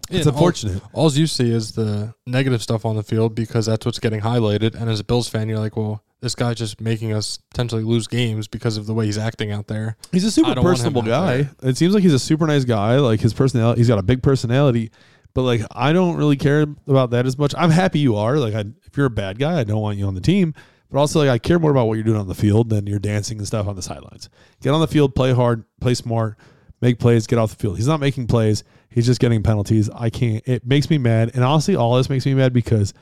[0.10, 0.82] Yeah, It's all- unfortunate.
[0.94, 4.76] All you see is the negative stuff on the field because that's what's getting highlighted.
[4.80, 8.08] And as a Bills fan, you're like, well, this guy's just making us potentially lose
[8.08, 9.98] games because of the way he's acting out there.
[10.12, 11.50] He's a super don't want him personable guy.
[11.62, 12.98] It seems like he's a super nice guy.
[12.98, 14.92] Like his personality, he's got a big personality.
[15.34, 17.54] But like, I don't really care about that as much.
[17.58, 18.38] I'm happy you are.
[18.38, 20.54] Like, I, if you're a bad guy, I don't want you on the team.
[20.92, 23.00] But also, like, I care more about what you're doing on the field than your
[23.00, 24.30] dancing and stuff on the sidelines.
[24.62, 26.38] Get on the field, play hard, play smart,
[26.82, 27.78] make plays, get off the field.
[27.78, 28.64] He's not making plays.
[28.94, 29.90] He's just getting penalties.
[29.90, 30.48] I can't.
[30.48, 31.32] It makes me mad.
[31.34, 32.94] And honestly, all this makes me mad because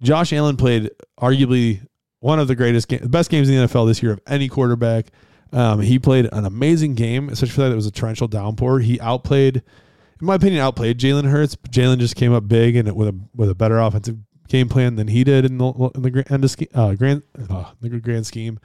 [0.00, 1.80] Josh Allen played arguably
[2.20, 5.06] one of the greatest, ga- best games in the NFL this year of any quarterback.
[5.52, 8.80] Um, he played an amazing game, especially that it was a torrential downpour.
[8.80, 11.56] He outplayed, in my opinion, outplayed Jalen Hurts.
[11.70, 15.08] Jalen just came up big and with a with a better offensive game plan than
[15.08, 18.60] he did in the in the grand uh, grand uh, the grand scheme.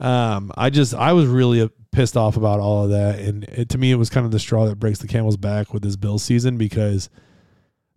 [0.00, 3.76] Um, I just I was really pissed off about all of that, and it, to
[3.76, 6.22] me, it was kind of the straw that breaks the camel's back with this Bills
[6.22, 7.10] season because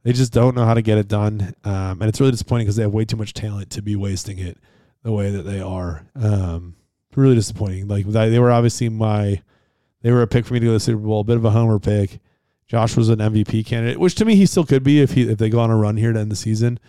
[0.02, 2.78] they just don't know how to get it done, um, and it's really disappointing because
[2.78, 4.58] they have way too much talent to be wasting it
[5.04, 6.08] the way that they are.
[6.16, 6.78] Um,
[7.16, 7.88] really disappointing.
[7.88, 9.44] Like they they were obviously my
[10.02, 11.46] they were a pick for me to go to the Super Bowl, a bit of
[11.46, 12.22] a homer pick.
[12.66, 15.38] Josh was an MVP candidate, which to me he still could be if he if
[15.38, 16.80] they go on a run here to end the season,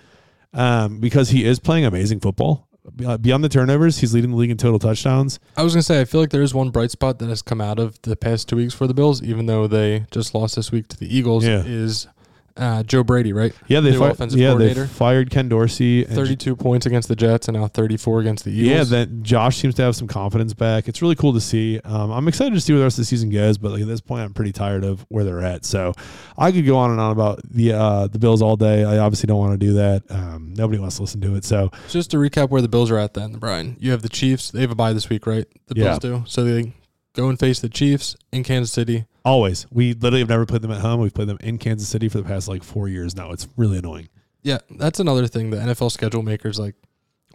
[0.54, 2.68] um, because he is playing amazing football.
[2.96, 5.38] Be- Beyond the turnovers, he's leading the league in total touchdowns.
[5.56, 7.60] I was gonna say I feel like there is one bright spot that has come
[7.60, 10.72] out of the past two weeks for the Bills, even though they just lost this
[10.72, 11.44] week to the Eagles.
[11.44, 11.62] Yeah.
[11.64, 12.08] Is
[12.56, 13.52] uh, Joe Brady right?
[13.66, 16.04] Yeah, they New fi- offensive yeah they fired Ken Dorsey.
[16.04, 18.90] and Thirty-two points against the Jets and now thirty-four against the Eagles.
[18.90, 20.88] Yeah, that Josh seems to have some confidence back.
[20.88, 21.80] It's really cool to see.
[21.80, 23.88] Um, I'm excited to see where the rest of the season goes, but like at
[23.88, 25.64] this point, I'm pretty tired of where they're at.
[25.64, 25.92] So
[26.36, 28.84] I could go on and on about the uh, the Bills all day.
[28.84, 30.02] I obviously don't want to do that.
[30.10, 31.44] Um, nobody wants to listen to it.
[31.44, 33.76] So Just to recap where the Bills are at then, Brian.
[33.80, 34.50] You have the Chiefs.
[34.50, 35.46] They have a bye this week, right?
[35.66, 35.98] The Yeah.
[35.98, 36.24] Do.
[36.26, 36.74] So they
[37.14, 39.06] go and face the Chiefs in Kansas City.
[39.24, 41.00] Always, we literally have never played them at home.
[41.00, 43.32] We've played them in Kansas City for the past like four years now.
[43.32, 44.08] It's really annoying.
[44.42, 45.50] Yeah, that's another thing.
[45.50, 46.74] The NFL schedule makers like.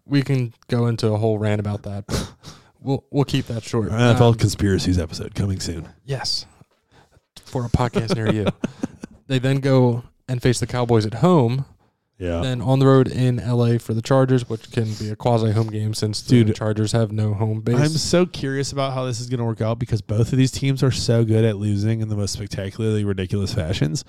[0.05, 2.31] We can go into a whole rant about that, but
[2.79, 3.91] we'll we'll keep that short.
[3.91, 5.89] Our NFL Um, conspiracies episode coming soon.
[6.05, 6.45] Yes.
[7.43, 8.47] For a podcast near you.
[9.27, 11.65] They then go and face the Cowboys at home,
[12.19, 15.51] Yeah, then on the road in LA for the Chargers, which can be a quasi
[15.51, 17.75] home game since the Chargers have no home base.
[17.75, 20.49] I'm so curious about how this is going to work out because both of these
[20.49, 24.03] teams are so good at losing in the most spectacularly ridiculous fashions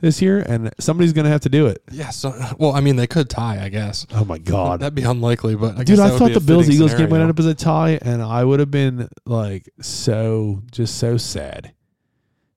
[0.00, 1.82] this year, and somebody's going to have to do it.
[1.90, 4.06] yeah, so well, I mean they could tie, I guess.
[4.12, 4.78] Oh my god.
[4.78, 7.38] That'd be unlikely, but I Dude, I thought the Bills Eagles game might end up
[7.40, 11.74] as a tie, and I would have been like so just so sad,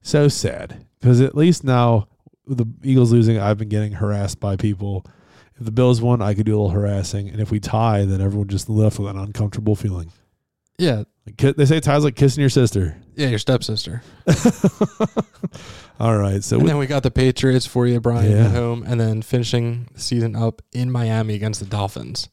[0.00, 2.06] so sad because at least now
[2.46, 5.04] the Eagles losing, I've been getting harassed by people.
[5.56, 8.20] If the Bills won, I could do a little harassing, and if we tie, then
[8.20, 10.10] everyone just left with an uncomfortable feeling.
[10.78, 12.96] Yeah, Like, they say ties like kissing your sister.
[13.14, 14.02] yeah, your stepsister.
[16.00, 18.46] All right, so with- then we got the Patriots for you, Brian, Yeah.
[18.46, 22.28] at home, and then finishing the season up in Miami against the Dolphins.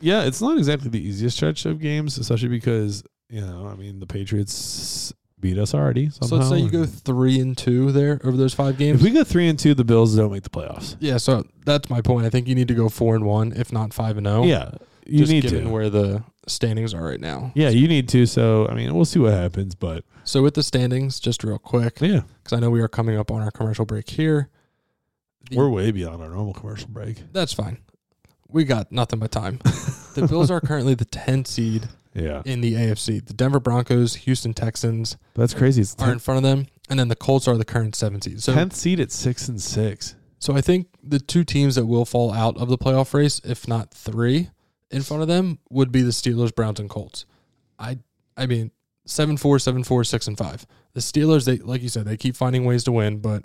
[0.00, 4.00] yeah, it's not exactly the easiest stretch of games, especially because you know, I mean,
[4.00, 5.12] the Patriots
[5.44, 6.08] beat us already.
[6.08, 6.26] Somehow.
[6.26, 9.00] So let's say you go three and two there over those five games.
[9.00, 10.96] If we go three and two, the Bills don't make the playoffs.
[11.00, 12.24] Yeah, so that's my point.
[12.26, 14.44] I think you need to go four and one, if not five and zero.
[14.44, 14.70] Yeah,
[15.06, 15.70] you just need given to.
[15.70, 17.52] where the standings are right now.
[17.54, 18.24] yeah, you need to.
[18.24, 22.00] So I mean, we'll see what happens, but So with the standings, just real quick,
[22.00, 24.48] yeah, because I know we are coming up on our commercial break here.
[25.50, 27.22] The- we're way beyond our normal commercial break.
[27.32, 27.78] that's fine.
[28.48, 29.58] We got nothing but time.
[30.14, 33.24] the Bills are currently the 10th seed Yeah, in the AFC.
[33.24, 35.82] The Denver Broncos, Houston Texans that's crazy.
[35.82, 38.42] It's are in front of them, and then the Colts are the current seventh seed.
[38.42, 40.14] So, tenth seed at six and six.
[40.38, 43.66] so I think the two teams that will fall out of the playoff race, if
[43.66, 44.50] not three,
[44.90, 47.26] in front of them would be the Steelers, Browns, and Colts.
[47.78, 47.98] I,
[48.36, 48.70] I mean,
[49.06, 50.66] seven four, seven four, six and five.
[50.92, 53.42] The Steelers, they like you said, they keep finding ways to win, but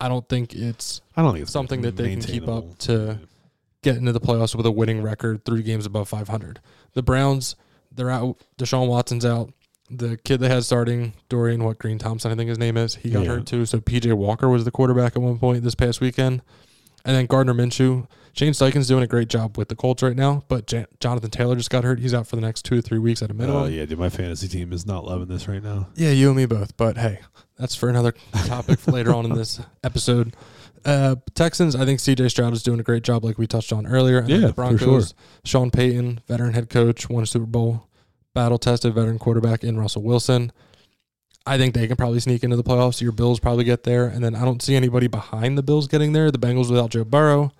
[0.00, 2.74] I don't think it's I don't think it's Something that they can keep up maintainable.
[2.78, 3.18] to-
[3.82, 6.58] get into the playoffs with a winning record, three games above 500.
[6.94, 7.54] The Browns,
[7.96, 8.36] they're out.
[8.58, 9.52] Deshaun Watson's out.
[9.90, 13.10] The kid they had starting, Dorian, what Green Thompson, I think his name is, he
[13.10, 13.28] got Yeah.
[13.30, 13.66] hurt too.
[13.66, 16.42] So PJ Walker was the quarterback at one point this past weekend.
[17.04, 18.08] And then Gardner Minshew.
[18.32, 21.54] Shane Steichen's doing a great job with the Colts right now, but Jan- Jonathan Taylor
[21.56, 22.00] just got hurt.
[22.00, 23.62] He's out for the next two to three weeks at a minimum.
[23.62, 25.88] Oh yeah, dude, my fantasy team is not loving this right now.
[25.94, 26.76] Yeah, you and me both.
[26.76, 27.20] But hey,
[27.56, 28.12] that's for another
[28.44, 30.34] topic for later on in this episode.
[30.86, 33.86] Uh, Texans, I think CJ Stroud is doing a great job, like we touched on
[33.88, 34.18] earlier.
[34.18, 35.16] And Yeah, the for Broncos, sure.
[35.44, 37.88] Sean Payton, veteran head coach, won a Super Bowl,
[38.34, 40.52] battle tested veteran quarterback in Russell Wilson.
[41.44, 43.00] I think they can probably sneak into the playoffs.
[43.00, 46.12] Your Bills probably get there, and then I don't see anybody behind the Bills getting
[46.12, 46.30] there.
[46.30, 47.52] The Bengals without Joe Burrow,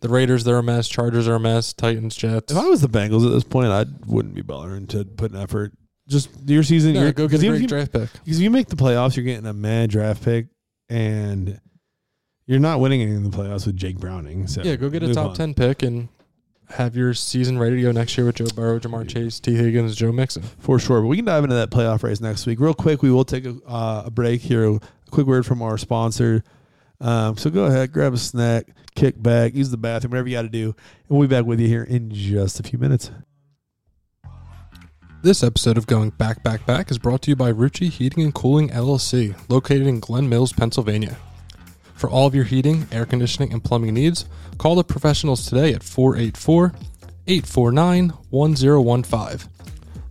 [0.00, 2.52] the Raiders they're a mess, Chargers are a mess, Titans, Jets.
[2.52, 5.38] If I was the Bengals at this point, I wouldn't be bothering to put an
[5.38, 5.72] effort.
[6.06, 8.12] Just your season, yeah, you're, go get a great you, draft pick.
[8.12, 10.48] because if you make the playoffs, you're getting a mad draft pick,
[10.90, 11.60] and
[12.48, 14.48] you're not winning anything in the playoffs with Jake Browning.
[14.48, 15.34] So Yeah, go get a top on.
[15.36, 16.08] ten pick and
[16.70, 19.94] have your season ready to go next year with Joe Burrow, Ja'Marr Chase, Tee Higgins,
[19.94, 20.42] Joe Mixon.
[20.42, 21.00] for sure.
[21.00, 22.58] But we can dive into that playoff race next week.
[22.60, 24.64] Real quick, we will take a, uh, a break here.
[24.74, 24.80] A
[25.10, 26.42] quick word from our sponsor.
[27.00, 30.42] Um, so go ahead, grab a snack, kick back, use the bathroom, whatever you got
[30.42, 30.74] to do,
[31.08, 33.12] and we'll be back with you here in just a few minutes.
[35.22, 38.34] This episode of Going Back Back Back is brought to you by Ruchi Heating and
[38.34, 41.16] Cooling LLC, located in Glen Mills, Pennsylvania.
[41.98, 44.24] For all of your heating, air conditioning, and plumbing needs,
[44.56, 46.72] call the professionals today at 484
[47.26, 49.50] 849 1015.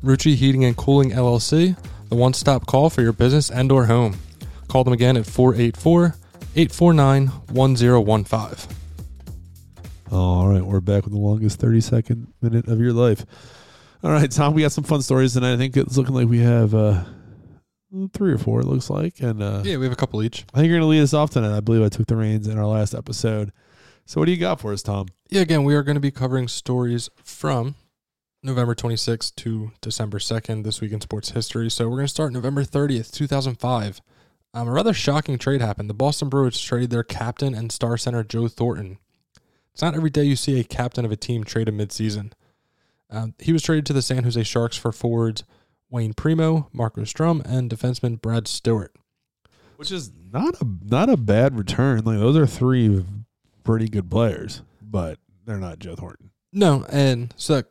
[0.04, 1.78] Ruchi Heating and Cooling LLC,
[2.10, 4.18] the one stop call for your business and or home.
[4.68, 6.16] Call them again at 484
[6.58, 8.76] 849 1015.
[10.12, 13.26] All right, we're back with the longest 30 second minute of your life.
[14.04, 15.54] All right, Tom, we got some fun stories tonight.
[15.54, 17.06] I think it's looking like we have uh,
[18.14, 19.20] three or four, it looks like.
[19.22, 20.46] And uh, Yeah, we have a couple each.
[20.54, 21.56] I think you're going to lead us off tonight.
[21.56, 23.52] I believe I took the reins in our last episode.
[24.06, 25.08] So, what do you got for us, Tom?
[25.30, 27.76] Yeah, again, we are going to be covering stories from
[28.44, 31.70] November 26th to December 2nd this week in sports history.
[31.70, 34.02] So we're going to start November 30th, 2005.
[34.54, 35.90] Um, a rather shocking trade happened.
[35.90, 39.00] The Boston Bruins traded their captain and star center Joe Thornton.
[39.74, 42.32] It's not every day you see a captain of a team traded midseason.
[43.10, 45.44] Um, he was traded to the San Jose Sharks for forwards
[45.90, 48.94] Wayne Primeau, Marco Sturm, and defenseman Brad Stuart.
[49.78, 52.04] Which is not a not a bad return.
[52.04, 53.06] Like those are three
[53.64, 56.32] pretty good players, but they're not Joe Thornton.
[56.52, 57.68] No, and so that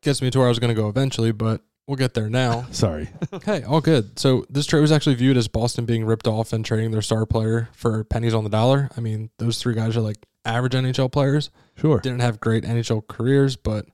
[0.00, 2.66] gets me to where I was going to go eventually, but we'll get there now.
[2.70, 3.08] Sorry.
[3.32, 4.18] Okay, all good.
[4.18, 7.26] So this trade was actually viewed as Boston being ripped off and trading their star
[7.26, 8.88] player for pennies on the dollar.
[8.96, 11.50] I mean, those three guys are like average NHL players.
[11.76, 12.00] Sure.
[12.00, 13.86] Didn't have great NHL careers, but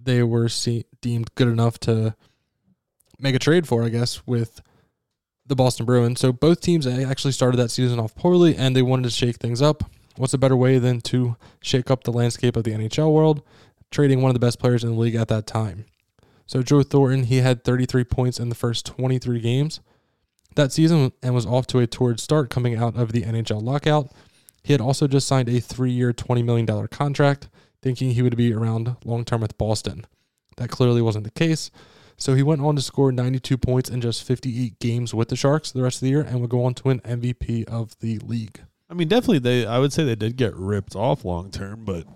[0.00, 2.14] they were see- deemed good enough to
[3.18, 4.60] make a trade for, I guess, with
[5.46, 6.20] the Boston Bruins.
[6.20, 9.62] So both teams actually started that season off poorly, and they wanted to shake things
[9.62, 9.84] up.
[10.16, 13.42] What's a better way than to shake up the landscape of the NHL world,
[13.90, 15.84] trading one of the best players in the league at that time?
[16.46, 19.80] So Joe Thornton, he had 33 points in the first 23 games
[20.54, 24.10] that season and was off to a torrid start coming out of the NHL lockout.
[24.62, 27.48] He had also just signed a three-year, $20 million contract,
[27.82, 30.06] thinking he would be around long-term with Boston.
[30.56, 31.70] That clearly wasn't the case.
[32.16, 35.70] So he went on to score 92 points in just 58 games with the Sharks
[35.70, 38.60] the rest of the year and would go on to win MVP of the league.
[38.88, 39.66] I mean, definitely they.
[39.66, 42.06] I would say they did get ripped off long term, but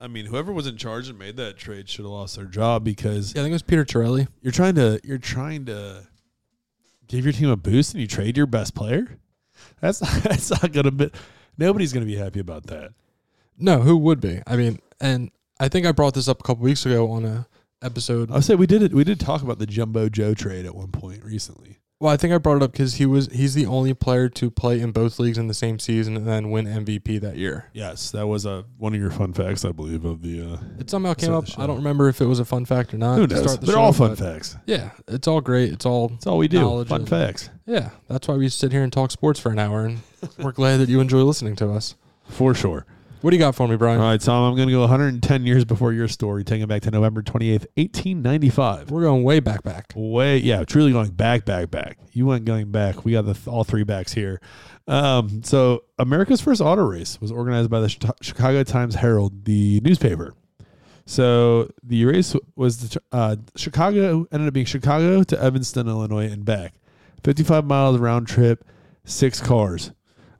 [0.00, 2.82] I mean, whoever was in charge and made that trade should have lost their job
[2.84, 4.26] because Yeah, I think it was Peter Chiarelli.
[4.40, 6.06] you're trying to you're trying to
[7.06, 9.18] give your team a boost and you trade your best player.
[9.80, 11.10] That's that's not gonna be.
[11.58, 12.92] Nobody's gonna be happy about that.
[13.58, 14.40] No, who would be?
[14.46, 15.30] I mean, and
[15.60, 17.46] I think I brought this up a couple weeks ago on a
[17.82, 18.30] episode.
[18.30, 18.92] I'll say we did it.
[18.92, 21.78] We did talk about the Jumbo Joe trade at one point recently.
[22.00, 24.52] Well, I think I brought it up because he was he's the only player to
[24.52, 27.70] play in both leagues in the same season and then win MVP that year.
[27.72, 30.52] Yes, that was a one of your fun facts, I believe, of the.
[30.54, 31.46] Uh, It somehow came up.
[31.58, 33.16] I don't remember if it was a fun fact or not.
[33.16, 33.42] who to knows?
[33.42, 34.56] start the They're show, all fun facts.
[34.64, 35.72] Yeah, it's all great.
[35.72, 36.12] It's all.
[36.14, 36.60] It's all we do.
[36.60, 37.90] Knowledge Fun and- facts yeah.
[38.06, 39.98] That's why we sit here and talk sports for an hour, and
[40.38, 41.96] we're glad that you enjoy listening to us.
[42.28, 42.86] for sure.
[43.20, 44.00] What do you got for me, Brian?
[44.00, 44.44] All right, Tom.
[44.44, 47.66] I'm going to go 110 years before your story, taking it back to November 28th,
[47.74, 48.92] 1895.
[48.92, 49.92] We're going way back, back.
[49.96, 51.98] Way, yeah, truly going back, back, back.
[52.12, 53.04] You went going back.
[53.04, 54.40] We got the all three backs here.
[54.86, 57.88] Um, so America's first auto race was organized by the
[58.22, 60.34] Chicago Times Herald, the newspaper.
[61.04, 66.44] So the race was the, uh, Chicago ended up being Chicago to Evanston, Illinois, and
[66.44, 66.74] back.
[67.24, 68.64] 55 miles round trip,
[69.04, 69.90] six cars.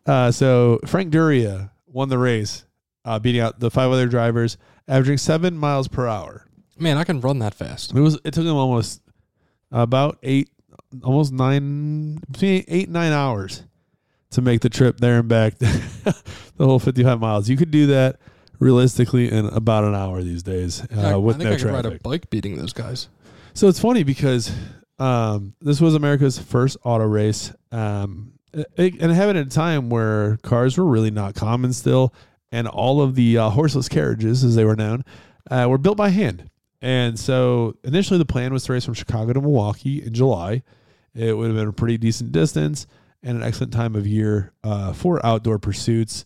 [0.07, 2.65] Uh, so Frank Duryea won the race,
[3.09, 6.47] uh, beating out the five other drivers, averaging seven miles per hour.
[6.79, 7.95] Man, I can run that fast.
[7.95, 8.21] It was.
[8.25, 9.01] It took him almost
[9.73, 10.51] about eight,
[11.03, 13.65] almost nine, between eight nine hours
[14.33, 16.15] to make the trip there and back, the
[16.59, 17.49] whole fifty-five miles.
[17.49, 18.21] You could do that
[18.59, 21.87] realistically in about an hour these days uh, I, with I think no I could
[21.87, 23.09] ride a bike beating those guys.
[23.55, 24.53] So it's funny because
[24.99, 29.89] um, this was America's first auto race, um, it, and it happened at a time
[29.89, 32.13] where cars were really not common still,
[32.51, 35.05] and all of the uh, horseless carriages, as they were known,
[35.51, 36.51] uh, were built by hand.
[36.81, 40.63] And so initially, the plan was to race from Chicago to Milwaukee in July.
[41.15, 42.87] It would have been a pretty decent distance
[43.23, 46.25] and an excellent time of year uh, for outdoor pursuits.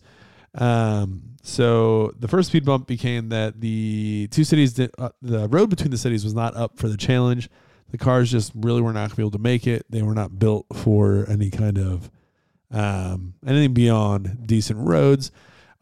[0.55, 5.69] Um, so the first speed bump became that the two cities, did, uh, the road
[5.69, 7.49] between the cities was not up for the challenge.
[7.89, 9.85] The cars just really were not going to be able to make it.
[9.89, 12.09] They were not built for any kind of
[12.71, 15.31] um, anything beyond decent roads.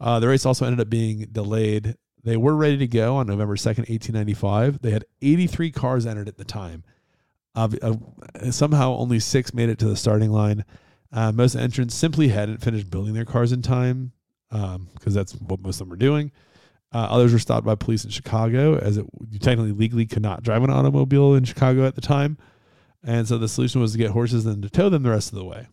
[0.02, 1.96] Uh, the race also ended up being delayed.
[2.24, 4.82] They were ready to go on November 2nd, 1895.
[4.82, 6.82] They had 83 cars entered at the time.
[7.54, 10.64] Uh, uh, somehow only six made it to the starting line.
[11.12, 14.12] Uh, most entrants simply hadn't finished building their cars in time
[14.50, 16.32] because um, that's what most of them were doing.
[16.92, 20.42] Uh, others were stopped by police in Chicago, as it, you technically legally could not
[20.42, 22.36] drive an automobile in Chicago at the time.
[23.04, 25.38] And so the solution was to get horses and to tow them the rest of
[25.38, 25.68] the way.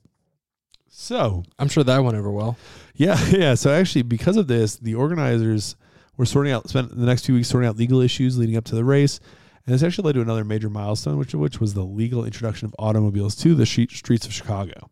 [1.02, 2.58] So I'm sure that went over well.
[2.94, 3.56] Yeah, yeah.
[3.56, 5.78] So actually, because of this, the organizers
[6.18, 8.76] were sorting out, spent the next few weeks sorting out legal issues leading up to
[8.76, 9.22] the race.
[9.66, 12.76] And this actually led to another major milestone, which, which was the legal introduction of
[12.78, 14.92] automobiles to the streets of Chicago.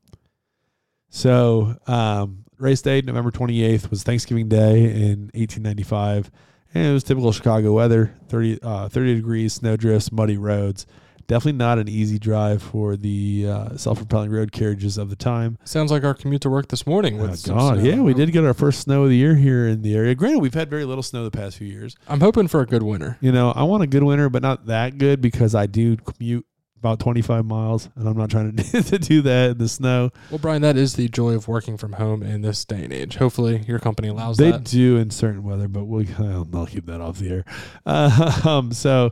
[1.09, 6.31] So, um, race day, November 28th, was Thanksgiving Day in 1895.
[6.73, 10.85] And it was typical Chicago weather 30, uh, 30 degrees, snow drifts, muddy roads.
[11.27, 15.57] Definitely not an easy drive for the uh, self-propelling road carriages of the time.
[15.65, 17.17] Sounds like our commute to work this morning.
[17.17, 19.81] With oh, God, yeah, we did get our first snow of the year here in
[19.81, 20.15] the area.
[20.15, 21.97] Granted, we've had very little snow the past few years.
[22.07, 23.17] I'm hoping for a good winter.
[23.19, 26.45] You know, I want a good winter, but not that good because I do commute
[26.79, 30.11] about 25 miles, and I'm not trying to, to do that in the snow.
[30.29, 33.15] Well, Brian, that is the joy of working from home in this day and age.
[33.15, 34.65] Hopefully, your company allows they that.
[34.65, 36.05] They do in certain weather, but we'll,
[36.53, 37.45] I'll keep that off the air.
[37.85, 39.11] Uh, um, so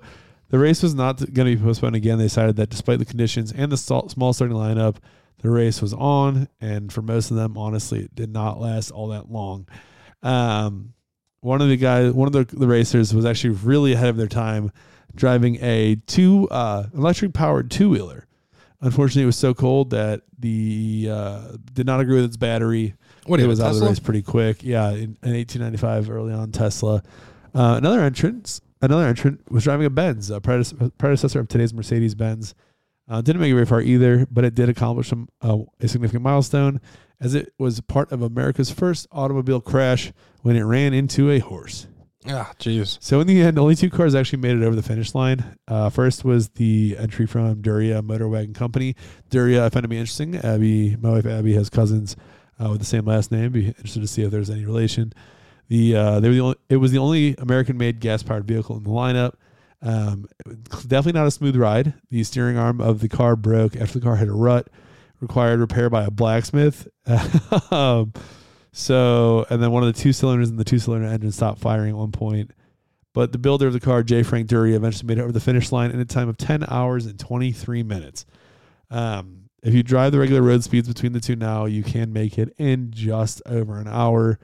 [0.50, 2.18] the race was not going to be postponed again.
[2.18, 4.98] They decided that despite the conditions and the small starting lineup,
[5.42, 9.10] the race was on, and for most of them, honestly, it did not last all
[9.10, 9.68] that long.
[10.24, 10.94] Um,
[11.42, 14.28] one of the guys, one of the, the racers, was actually really ahead of their
[14.28, 14.72] time,
[15.14, 18.26] driving a two uh, electric powered two wheeler.
[18.82, 21.42] Unfortunately, it was so cold that the uh,
[21.74, 22.96] did not agree with its battery.
[23.26, 24.64] What it was out of the race pretty quick.
[24.64, 27.04] Yeah, in, in 1895, early on, Tesla.
[27.54, 32.56] Uh, another entrance another entrant was driving a Benz, a predecessor of today's Mercedes Benz.
[33.08, 36.24] Uh, didn't make it very far either, but it did accomplish some uh, a significant
[36.24, 36.82] milestone
[37.20, 40.12] as it was part of America's first automobile crash
[40.42, 41.88] when it ran into a horse.
[42.28, 42.98] Ah, jeez.
[43.02, 45.58] So in the end, only two cars actually made it over the finish line.
[45.68, 48.96] Uh, first was the entry from Duryea Motor Wagon Company.
[49.30, 50.36] Duryea, I found to be interesting.
[50.38, 52.16] Abby, my wife Abby, has cousins
[52.60, 53.52] uh, with the same last name.
[53.52, 55.14] Be interested to see if there's any relation.
[55.68, 58.90] The uh, they were the only, it was the only American-made gas-powered vehicle in the
[58.90, 59.34] lineup.
[59.82, 60.28] Um,
[60.88, 61.94] definitely not a smooth ride.
[62.10, 64.68] The steering arm of the car broke after the car hit a rut,
[65.20, 66.88] required repair by a blacksmith.
[67.72, 68.14] um,
[68.72, 71.96] so, and then one of the two cylinders in the two-cylinder engine stopped firing at
[71.96, 72.52] one point.
[73.14, 74.24] But the builder of the car, J.
[74.24, 77.06] Frank Duryea, eventually made it over the finish line in a time of 10 hours
[77.06, 78.26] and 23 minutes.
[78.92, 82.38] Um, if you drive the regular road speeds between the two now, you can make
[82.38, 84.40] it in just over an hour.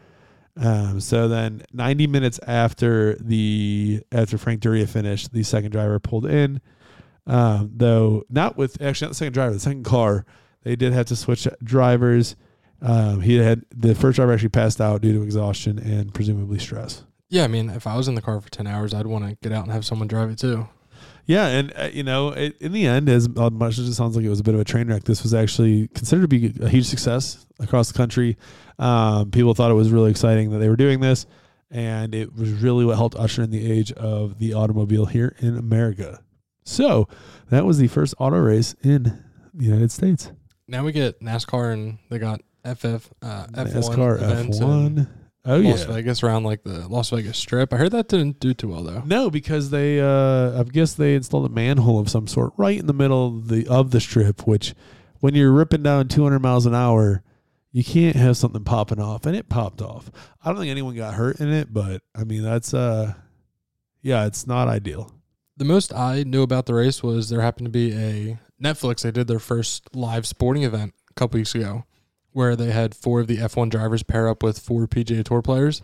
[0.57, 6.25] Um, so then 90 minutes after the after Frank Duryea finished, the second driver pulled
[6.25, 6.61] in.
[7.27, 10.25] Um, though not with actually not the second driver, the second car,
[10.63, 12.35] they did have to switch drivers.
[12.81, 17.03] Um, he had the first driver actually passed out due to exhaustion and presumably stress.
[17.29, 19.37] Yeah, I mean, if I was in the car for 10 hours, I'd want to
[19.41, 20.67] get out and have someone drive it too.
[21.31, 24.25] Yeah, and uh, you know, it, in the end, as much as it sounds like
[24.25, 26.67] it was a bit of a train wreck, this was actually considered to be a
[26.67, 28.35] huge success across the country.
[28.77, 31.25] Um, people thought it was really exciting that they were doing this,
[31.69, 35.57] and it was really what helped usher in the age of the automobile here in
[35.57, 36.21] America.
[36.65, 37.07] So
[37.49, 39.03] that was the first auto race in
[39.53, 40.33] the United States.
[40.67, 45.07] Now we get NASCAR, and they got FF uh, F1 NASCAR F1.
[45.43, 45.71] Oh yeah.
[45.71, 47.73] Las yeah, Vegas around like the Las Vegas Strip.
[47.73, 49.01] I heard that didn't do too well though.
[49.05, 52.85] No, because they, uh, I guess they installed a manhole of some sort right in
[52.85, 54.45] the middle of the of the strip.
[54.45, 54.75] Which,
[55.19, 57.23] when you're ripping down 200 miles an hour,
[57.71, 60.11] you can't have something popping off, and it popped off.
[60.43, 63.13] I don't think anyone got hurt in it, but I mean that's uh,
[64.01, 65.11] yeah, it's not ideal.
[65.57, 69.01] The most I knew about the race was there happened to be a Netflix.
[69.01, 71.85] They did their first live sporting event a couple weeks ago
[72.33, 75.81] where they had four of the F1 drivers pair up with four PGA Tour players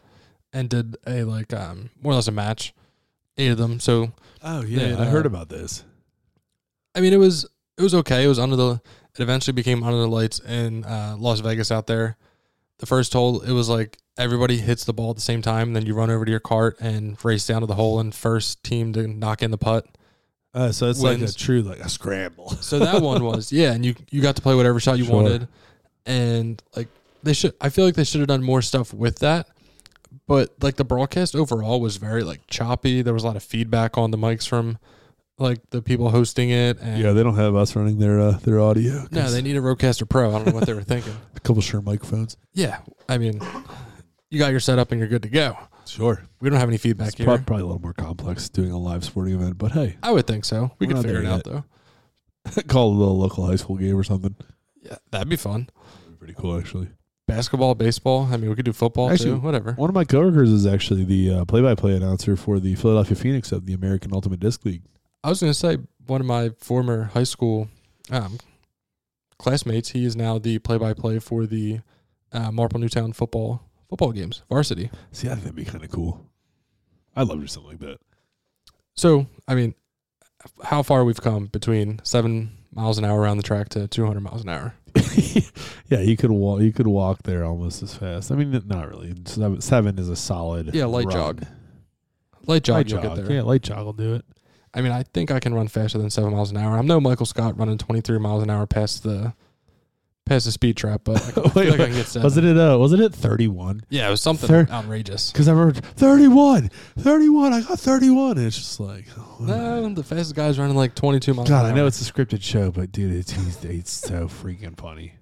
[0.54, 2.74] and did a like um more or less a match,
[3.38, 3.80] eight of them.
[3.80, 4.12] So
[4.44, 5.84] oh yeah, I heard uh, about this.
[6.96, 7.46] I mean, it was
[7.78, 8.24] it was okay.
[8.24, 8.82] It was under the.
[9.16, 12.18] It eventually became under the lights in uh, Las Vegas out there.
[12.78, 15.74] The first hole, it was like everybody hits the ball at the same time.
[15.74, 18.64] Then you run over to your cart and race down to the hole and first
[18.64, 19.88] team to knock in the putt.
[20.54, 22.50] Uh, so it's like a true like a scramble.
[22.62, 25.16] So that one was yeah, and you you got to play whatever shot you Sure.
[25.16, 25.48] wanted,
[26.08, 26.88] and like
[27.22, 27.54] they should.
[27.62, 29.48] I feel like they should have done more stuff with that.
[30.26, 33.02] But like the broadcast overall was very like choppy.
[33.02, 34.78] There was a lot of feedback on the mics from
[35.38, 36.80] like the people hosting it.
[36.82, 39.06] And yeah, they don't have us running their uh, their audio.
[39.12, 40.30] No, they need a Rodecaster Pro.
[40.30, 41.16] I don't know what they were thinking.
[41.36, 42.36] a couple Shure microphones.
[42.54, 43.40] Yeah, I mean,
[44.30, 45.58] you got your setup and you're good to go.
[45.86, 47.26] Sure, We don't have any feedback it's here.
[47.26, 50.28] prob- probably a little more complex doing a live sporting event, but hey, I would
[50.28, 50.72] think so.
[50.80, 51.64] We could figure it there out though.
[52.68, 54.36] call a little local high school game or something.
[54.82, 55.70] Yeah, that'd be fun.
[56.28, 56.90] That'd be pretty cool, actually.
[57.28, 58.28] Basketball, baseball.
[58.32, 59.40] I mean, we could do football Actually, too.
[59.40, 59.74] Whatever.
[59.74, 63.66] One of my coworkers is actually the uh, play-by-play announcer for the Philadelphia Phoenix of
[63.66, 64.84] the American Ultimate Disc League.
[65.24, 67.68] I was going to say one of my former high school
[68.12, 68.38] um,
[69.38, 69.90] classmates.
[69.90, 71.82] He is now the play-by-play for the
[72.32, 74.90] uh, Marple Newtown football football games, varsity.
[75.12, 76.26] See, I think that'd be kind of cool.
[77.16, 78.00] I'd love to do something like that.
[78.96, 79.76] So, I mean,
[80.64, 84.44] how far we've come between seven miles an hour around the track to 200 miles
[84.44, 84.76] an hour.
[85.90, 86.62] yeah, you could walk.
[86.62, 88.32] You could walk there almost as fast.
[88.32, 89.16] I mean, not really.
[89.26, 90.74] Seven, seven is a solid.
[90.74, 91.14] Yeah, light run.
[91.16, 91.46] jog.
[92.46, 93.30] Light jog, Light jog.
[93.30, 94.26] Yeah, light jog will do it.
[94.74, 96.78] I mean, I think I can run faster than seven miles an hour.
[96.78, 99.34] I'm no Michael Scott running 23 miles an hour past the
[100.28, 102.24] past the speed trap, but I, I feel like I can get seven.
[102.24, 102.58] Wasn't it?
[102.58, 103.82] Uh, wasn't it thirty-one?
[103.90, 105.32] Yeah, it was something Thir- outrageous.
[105.32, 106.70] Because I remember 31,
[107.00, 107.54] 31.
[107.54, 111.34] I got thirty-one, and it's just like, oh, No, the fastest guy's running like 22
[111.34, 111.50] miles.
[111.50, 111.88] God, an I know hour.
[111.88, 115.14] it's a scripted show, but dude, it's it's, it's so freaking funny.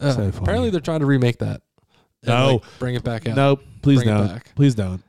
[0.00, 0.36] Uh, so funny.
[0.42, 1.62] apparently, they're trying to remake that.
[2.22, 2.52] and, No.
[2.54, 3.36] like, bring it back out.
[3.36, 4.26] No, please Bring it don't.
[4.28, 4.54] back.
[4.54, 5.02] Please don't.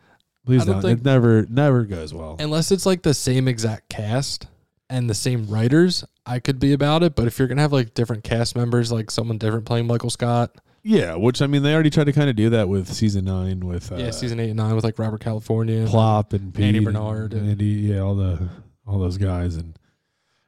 [0.46, 0.82] Please I don't don't.
[0.84, 2.36] think- it never never goes well.
[2.40, 4.48] Unless it's like the same exact cast
[4.90, 7.16] and the same writers, I could be about it.
[7.16, 10.56] But if you're gonna have like different cast members, like someone different playing Michael Scott,
[10.84, 13.62] yeah, which I mean, they already tried to kind of do that with season nine
[13.62, 16.66] with uh, yeah, season eight and nine with like Robert California, and- Plop and Pete
[16.66, 18.50] Andy Bernard and- Andy, yeah, all the
[18.86, 19.78] all those guys, and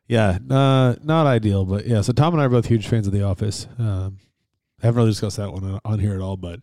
[0.08, 2.02] yeah, uh, not ideal, but yeah.
[2.02, 3.68] So Tom and I are both huge fans of The Office.
[3.80, 4.18] Um,
[4.82, 6.60] haven't really discussed that one on- on here at all, but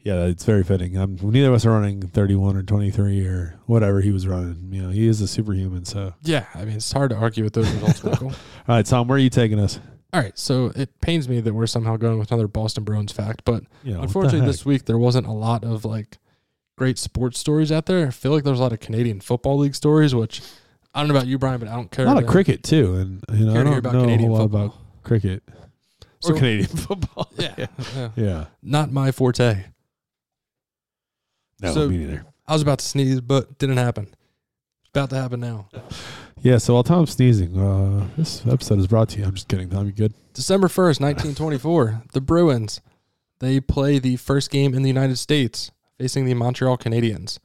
[0.00, 0.96] yeah, it's very fitting.
[0.96, 4.68] Um, neither of us are running thirty-one or twenty-three or whatever he was running.
[4.72, 5.84] You know, he is a superhuman.
[5.84, 8.28] So, Yeah, I mean it's hard to argue with those results, Michael.
[8.68, 9.80] all right, Tom, where are you taking us?
[10.12, 13.42] All right, so it pains me that we're somehow going with another Boston Bruins fact,
[13.44, 16.16] but You know, unfortunately, this week there wasn't a lot of like
[16.78, 18.06] great sports stories out there.
[18.06, 20.40] I feel like there's a lot of Canadian football league stories, which
[20.94, 22.06] I don't know about you, Brian, but I don't care.
[22.06, 24.44] a lot of cricket too, and you know, I don't know Canadian a whole lot
[24.46, 25.42] about cricket
[26.20, 27.30] So- or Canadian football.
[27.36, 28.08] Yeah, yeah.
[28.16, 29.64] yeah, not my forte.
[31.60, 32.24] No, So- me neither.
[32.46, 34.04] I was about to sneeze, but didn't happen.
[34.04, 35.68] It's about to happen now.
[36.40, 39.24] Yeah, so while Tom's sneezing, uh, this episode is brought to you.
[39.26, 39.84] I'm just kidding, Tom.
[39.86, 40.14] You good?
[40.32, 42.80] December 1st, 1924, the Bruins,
[43.40, 47.38] they play the first game in the United States facing the Montreal Canadiens.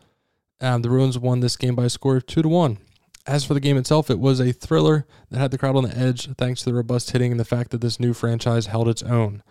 [0.61, 2.77] Um, the Bruins won this game by a score of 2 to 1.
[3.25, 5.97] As for the game itself, it was a thriller that had the crowd on the
[5.97, 9.03] edge thanks to the robust hitting and the fact that this new franchise held its
[9.03, 9.43] own.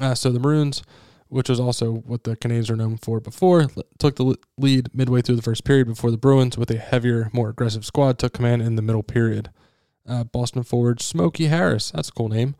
[0.00, 0.82] Uh, so the Maroons,
[1.28, 3.66] which was also what the Canadiens were known for before,
[3.98, 7.48] took the lead midway through the first period before the Bruins, with a heavier, more
[7.48, 9.50] aggressive squad, took command in the middle period.
[10.08, 12.54] Uh, Boston forward Smokey Harris, that's a cool name,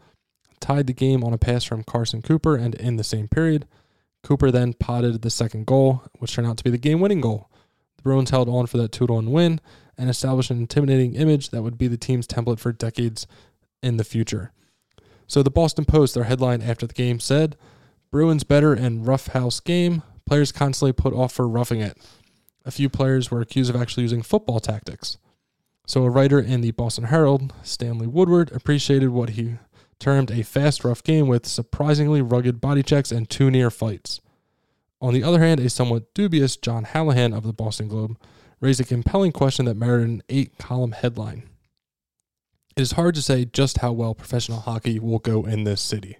[0.60, 3.66] tied the game on a pass from Carson Cooper, and in the same period,
[4.24, 7.48] Cooper then potted the second goal, which turned out to be the game winning goal.
[7.96, 9.60] The Bruins held on for that 2 1 win
[9.96, 13.26] and established an intimidating image that would be the team's template for decades
[13.82, 14.52] in the future.
[15.28, 17.56] So the Boston Post, their headline after the game said,
[18.16, 20.02] Bruins better in rough house game.
[20.24, 21.98] Players constantly put off for roughing it.
[22.64, 25.18] A few players were accused of actually using football tactics.
[25.86, 29.56] So a writer in the Boston Herald, Stanley Woodward, appreciated what he
[29.98, 34.22] termed a fast, rough game with surprisingly rugged body checks and two near fights.
[34.98, 38.16] On the other hand, a somewhat dubious John Hallahan of the Boston Globe
[38.62, 41.42] raised a compelling question that merited an eight column headline.
[42.78, 46.16] It is hard to say just how well professional hockey will go in this city,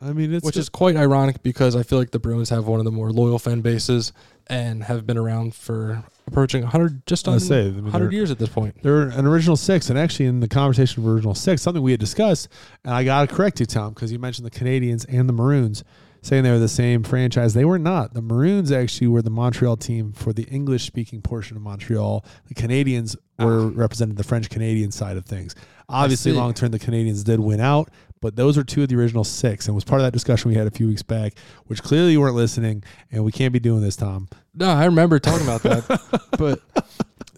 [0.00, 2.78] I mean, it's which is quite ironic because I feel like the Bruins have one
[2.78, 4.12] of the more loyal fan bases
[4.46, 8.38] and have been around for approaching 100, just on say, I mean, 100 years at
[8.38, 8.80] this point.
[8.82, 12.00] They're an original six, and actually in the conversation of original six, something we had
[12.00, 12.48] discussed,
[12.84, 15.82] and I got to correct you, Tom, because you mentioned the Canadiens and the Maroons,
[16.22, 17.54] saying they were the same franchise.
[17.54, 18.14] They were not.
[18.14, 22.24] The Maroons actually were the Montreal team for the English-speaking portion of Montreal.
[22.46, 23.70] The Canadiens were ah.
[23.74, 25.54] represented the French Canadian side of things.
[25.88, 27.90] Obviously, long term, the Canadiens did win out,
[28.20, 30.56] but those are two of the original six, and was part of that discussion we
[30.56, 31.34] had a few weeks back,
[31.66, 34.28] which clearly you weren't listening, and we can't be doing this, Tom.
[34.54, 36.60] No, I remember talking about that, but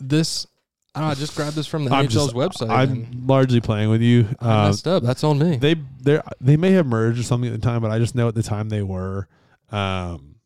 [0.01, 0.47] this,
[0.95, 2.71] I know, I just grabbed this from the I'm NHL's just- website.
[2.71, 4.27] I'm largely playing with you.
[4.41, 5.03] I Um, messed up.
[5.03, 5.57] That's on me.
[5.57, 8.29] they they they may have merged or something at the time, but I just know
[8.29, 9.29] at the time they were
[9.71, 10.37] um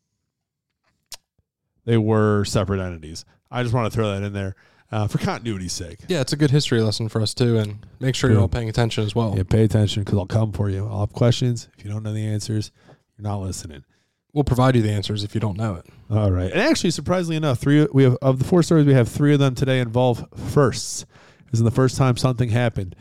[1.85, 3.25] they were separate entities.
[3.51, 4.55] I just want to throw that in there.
[4.95, 5.99] Uh, for continuity's sake.
[6.07, 8.69] Yeah, it's a good history lesson for us too, and make sure you're all paying
[8.69, 9.33] attention as well.
[9.35, 10.87] Yeah, pay attention because I'll come for you.
[10.87, 11.67] I'll have questions.
[11.77, 12.71] If you don't know the answers,
[13.17, 13.83] you're not listening.
[14.31, 15.85] We'll provide you the answers if you don't know it.
[16.09, 16.49] All right.
[16.49, 19.39] And actually, surprisingly enough, three we have of the four stories we have three of
[19.39, 21.05] them today involve firsts.
[21.51, 22.95] This is the first time something happened.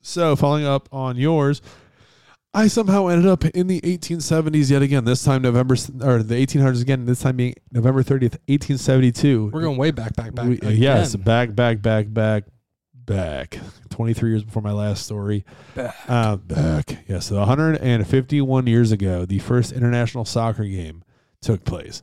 [0.00, 1.60] So, following up on yours,
[2.54, 5.04] I somehow ended up in the 1870s yet again.
[5.04, 7.04] This time November or the 1800s again.
[7.04, 9.50] This time being November 30th, 1872.
[9.52, 10.46] We're going way back, back, back.
[10.46, 12.44] We- yes, back, back, back, back,
[12.94, 13.58] back.
[13.90, 15.44] 23 years before my last story.
[15.74, 15.94] Back.
[16.08, 17.04] Uh, back.
[17.08, 21.02] Yeah, so 151 years ago, the first international soccer game
[21.42, 22.02] took place.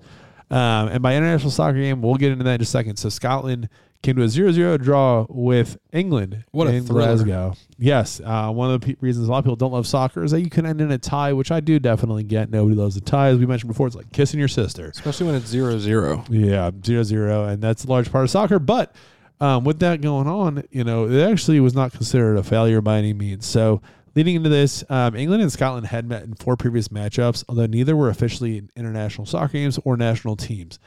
[0.51, 2.97] Um, and by international soccer game, we'll get into that in a second.
[2.97, 3.69] So Scotland
[4.01, 6.85] came to a 0-0 draw with England What a in.
[6.85, 7.53] Glasgow.
[7.77, 10.31] Yes, uh, one of the pe- reasons a lot of people don't love soccer is
[10.31, 12.49] that you can end in a tie, which I do definitely get.
[12.49, 13.29] Nobody loves a tie.
[13.29, 14.89] As we mentioned before, it's like kissing your sister.
[14.89, 16.25] Especially when it's zero zero.
[16.29, 18.59] Yeah, zero zero, and that's a large part of soccer.
[18.59, 18.93] But
[19.39, 22.97] um, with that going on, you know, it actually was not considered a failure by
[22.97, 23.45] any means.
[23.45, 23.81] So
[24.15, 27.95] leading into this, um, England and Scotland had met in four previous matchups, although neither
[27.95, 30.79] were officially international soccer games or national teams.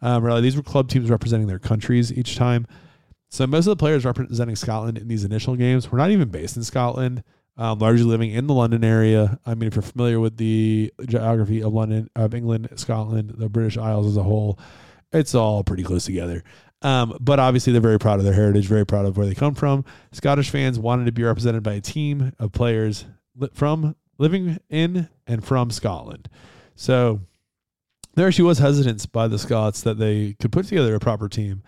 [0.00, 2.66] Um, really, these were club teams representing their countries each time.
[3.30, 6.56] So most of the players representing Scotland in these initial games were not even based
[6.56, 7.22] in Scotland,
[7.56, 9.38] um, largely living in the London area.
[9.46, 13.78] I mean, if you're familiar with the geography of London, of England, Scotland, the British
[13.78, 14.58] Isles as a whole,
[15.12, 16.42] it's all pretty close together.
[16.82, 19.54] Um, but obviously, they're very proud of their heritage, very proud of where they come
[19.54, 19.84] from.
[20.10, 23.04] Scottish fans wanted to be represented by a team of players
[23.36, 26.28] li- from living in and from Scotland.
[26.74, 27.20] So
[28.14, 31.62] there actually was hesitance by the Scots that they could put together a proper team,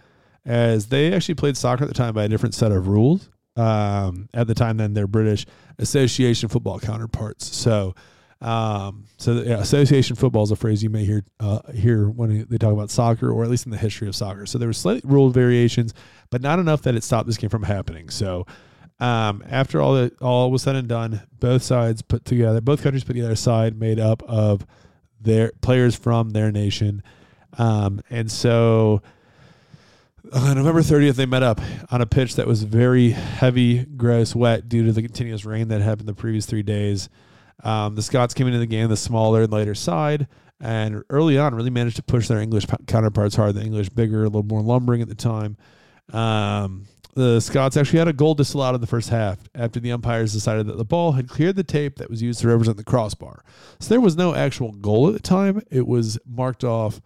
[0.44, 3.30] as they actually played soccer at the time by a different set of rules.
[3.56, 5.46] Um, at the time, than their British
[5.78, 7.54] Association football counterparts.
[7.54, 7.94] So,
[8.40, 12.58] um, so yeah, association football is a phrase you may hear uh, hear when they
[12.58, 14.46] talk about soccer, or at least in the history of soccer.
[14.46, 15.94] So there were slight rule variations,
[16.30, 18.10] but not enough that it stopped this game from happening.
[18.10, 18.46] So.
[19.00, 23.02] Um, after all that all was said and done, both sides put together, both countries
[23.02, 24.64] put together a side made up of
[25.20, 27.02] their players from their nation.
[27.58, 29.02] Um, and so
[30.32, 31.60] on November 30th, they met up
[31.90, 35.82] on a pitch that was very heavy, gross, wet due to the continuous rain that
[35.82, 37.08] happened the previous three days.
[37.62, 40.26] Um, the Scots came into the game the smaller and lighter side,
[40.60, 43.54] and early on really managed to push their English counterparts hard.
[43.54, 45.56] The English bigger, a little more lumbering at the time.
[46.12, 50.32] Um, the Scots actually had a goal disallowed in the first half after the umpires
[50.32, 53.44] decided that the ball had cleared the tape that was used to represent the crossbar.
[53.78, 55.62] So there was no actual goal at the time.
[55.70, 57.00] It was marked off,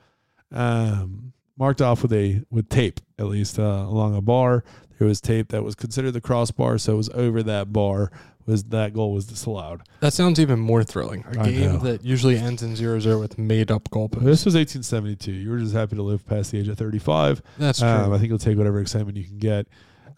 [0.50, 4.64] um, marked off with a with tape at least uh, along a bar.
[4.98, 8.10] There was tape that was considered the crossbar, so it was over that bar.
[8.48, 9.82] Was that goal was disallowed?
[10.00, 11.22] That sounds even more thrilling.
[11.36, 11.78] A I game know.
[11.80, 14.24] that usually ends in zero zero with made up goalposts.
[14.24, 15.30] This was 1872.
[15.30, 17.42] You were just happy to live past the age of 35.
[17.58, 17.88] That's true.
[17.88, 19.66] Um, I think you'll take whatever excitement you can get.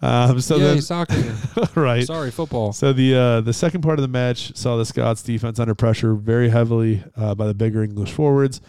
[0.00, 1.36] Um, so Yay, then, soccer.
[1.74, 2.06] right.
[2.06, 2.72] Sorry, football.
[2.72, 6.14] So the uh, the second part of the match saw the Scots defense under pressure
[6.14, 8.60] very heavily uh, by the bigger English forwards.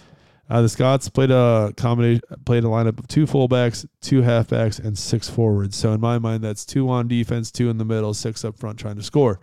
[0.52, 4.98] Uh, the Scots played a combination, played a lineup of two fullbacks, two halfbacks, and
[4.98, 5.78] six forwards.
[5.78, 8.78] So in my mind, that's two on defense, two in the middle, six up front
[8.78, 9.40] trying to score.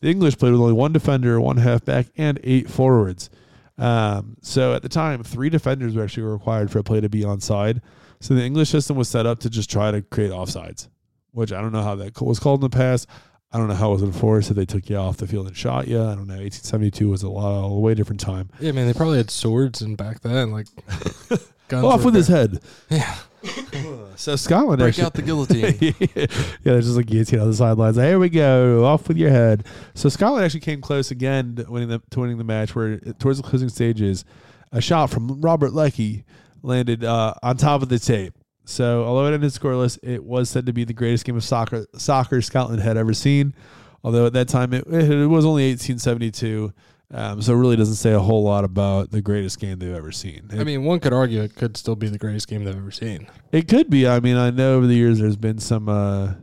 [0.00, 3.30] The English played with only one defender, one halfback, and eight forwards.
[3.78, 7.20] Um, so at the time, three defenders were actually required for a play to be
[7.20, 7.80] onside.
[8.18, 10.88] So the English system was set up to just try to create offsides,
[11.30, 13.08] which I don't know how that was called in the past.
[13.52, 15.56] I don't know how it was enforced if they took you off the field and
[15.56, 15.98] shot you.
[16.00, 16.34] I don't know.
[16.34, 18.48] 1872 was a lot, a way different time.
[18.60, 20.66] Yeah, man, they probably had swords and back then, like
[21.68, 21.84] guns.
[21.84, 22.60] Off were with his head.
[22.90, 23.16] Yeah,
[24.16, 25.94] So Scotland break actually, out the guillotine.
[26.14, 26.26] yeah,
[26.62, 27.96] there's just like guillotine on the sidelines.
[27.96, 29.66] Like, Here we go, off with your head.
[29.94, 32.74] So Scotland actually came close again to winning the to winning the match.
[32.74, 34.24] Where towards the closing stages,
[34.72, 36.24] a shot from Robert Leckie
[36.62, 38.34] landed uh, on top of the tape.
[38.70, 41.86] So although it ended scoreless, it was said to be the greatest game of soccer
[41.96, 43.54] soccer Scotland had ever seen.
[44.02, 46.72] Although at that time it, it was only 1872,
[47.12, 50.12] um, so it really doesn't say a whole lot about the greatest game they've ever
[50.12, 50.48] seen.
[50.52, 52.92] It, I mean, one could argue it could still be the greatest game they've ever
[52.92, 53.26] seen.
[53.52, 54.06] it could be.
[54.06, 55.88] I mean, I know over the years there's been some.
[55.88, 56.34] Uh,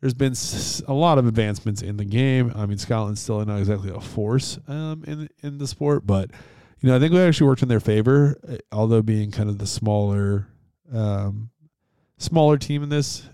[0.00, 0.34] there's been
[0.88, 2.52] a lot of advancements in the game.
[2.56, 6.30] I mean, Scotland's still not exactly a force um, in in the sport, but
[6.80, 9.58] you know, I think we actually worked in their favor, uh, although being kind of
[9.58, 10.48] the smaller,
[10.92, 11.50] um,
[12.18, 13.28] smaller team in this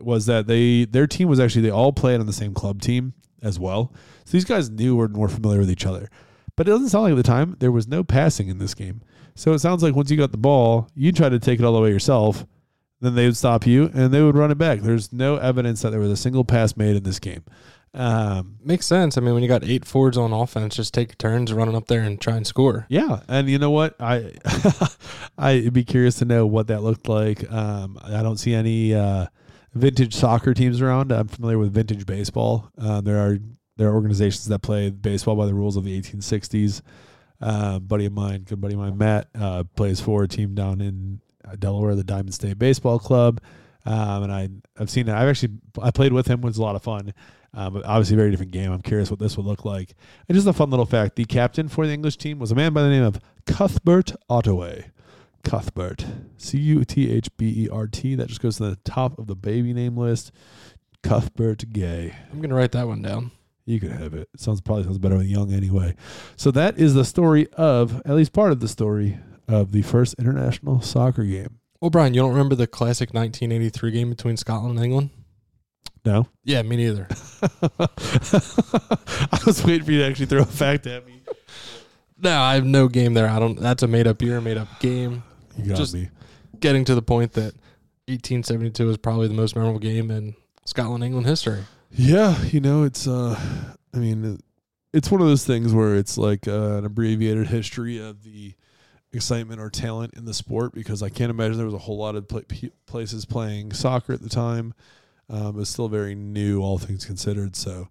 [0.00, 3.14] was that they their team was actually they all played on the same club team
[3.42, 3.92] as well.
[4.24, 6.10] So these guys knew or were more familiar with each other.
[6.56, 9.02] But it doesn't sound like at the time there was no passing in this game.
[9.34, 11.74] So it sounds like once you got the ball, you try to take it all
[11.74, 12.46] the way yourself.
[13.00, 14.80] Then they would stop you and they would run it back.
[14.80, 17.44] There's no evidence that there was a single pass made in this game.
[17.96, 19.16] Um, Makes sense.
[19.16, 22.02] I mean, when you got eight forwards on offense, just take turns running up there
[22.02, 22.86] and try and score.
[22.88, 23.96] yeah, and you know what?
[24.00, 24.32] I
[25.38, 27.50] I'd be curious to know what that looked like.
[27.50, 29.26] Um, I don't see any uh,
[29.74, 31.10] vintage soccer teams around.
[31.10, 32.70] I'm familiar with vintage baseball.
[32.78, 33.38] Um, there are
[33.76, 36.82] there are organizations that play baseball by the rules of the 1860s.
[37.40, 40.80] Uh, buddy of mine, good buddy of mine, Matt, uh, plays for a team down
[40.80, 43.40] in uh, Delaware, the Diamond State Baseball Club.
[43.86, 45.14] Um, and I, I've seen it.
[45.14, 46.40] I've actually, I played with him.
[46.40, 47.14] It was a lot of fun.
[47.54, 48.70] Um, but obviously, a very different game.
[48.70, 49.94] I'm curious what this would look like.
[50.28, 52.74] And just a fun little fact: the captain for the English team was a man
[52.74, 54.90] by the name of Cuthbert Ottaway.
[55.42, 56.04] Cuthbert,
[56.36, 58.14] C U T H B E R T.
[58.16, 60.32] That just goes to the top of the baby name list.
[61.02, 62.14] Cuthbert Gay.
[62.32, 63.30] I'm gonna write that one down.
[63.64, 64.28] You could have it.
[64.36, 65.94] Sounds probably sounds better with young anyway.
[66.36, 69.18] So that is the story of, at least part of the story
[69.48, 71.58] of the first international soccer game.
[71.80, 75.10] Well, Brian, you don't remember the classic 1983 game between Scotland and England?
[76.04, 77.08] No, Yeah, me neither.
[77.78, 81.20] I was waiting for you to actually throw a fact at me.
[82.20, 83.28] no, I have no game there.
[83.28, 83.58] I don't.
[83.58, 85.22] That's a made up year, made up game.
[85.56, 86.08] You got Just- me.
[86.60, 87.54] Getting to the point that
[88.08, 91.64] 1872 is probably the most memorable game in Scotland England history.
[91.90, 93.38] Yeah, you know, it's uh
[93.92, 94.38] I mean,
[94.94, 98.54] it's one of those things where it's like uh, an abbreviated history of the
[99.16, 102.14] excitement or talent in the sport because I can't imagine there was a whole lot
[102.14, 104.74] of pla p- places playing soccer at the time.
[105.28, 107.56] Um, it was still very new, all things considered.
[107.56, 107.88] So,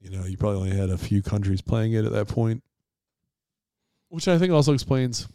[0.00, 2.62] you know, you probably only had a few countries playing it at that point,
[4.08, 5.28] which I think also explains.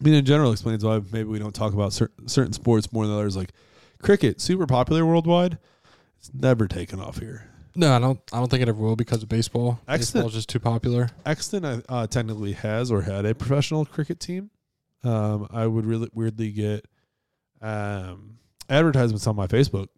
[0.00, 3.06] I mean, in general, explains why maybe we don't talk about cer- certain sports more
[3.06, 3.36] than others.
[3.36, 3.52] Like
[4.00, 5.58] cricket, super popular worldwide.
[6.18, 7.50] It's never taken off here.
[7.76, 8.18] No, I don't.
[8.32, 9.80] I don't think it ever will because of baseball.
[9.86, 10.24] Excellent.
[10.24, 11.10] Baseball's just too popular.
[11.24, 14.50] Exton uh, technically has or had a professional cricket team.
[15.04, 16.86] Um, I would really weirdly get
[17.60, 19.88] um, advertisements on my Facebook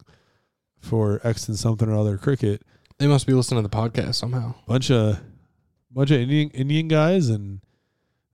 [0.80, 2.62] for Exton something or other cricket.
[2.98, 4.54] They must be listening to the podcast somehow.
[4.66, 5.20] Bunch of
[5.90, 7.60] bunch of Indian Indian guys and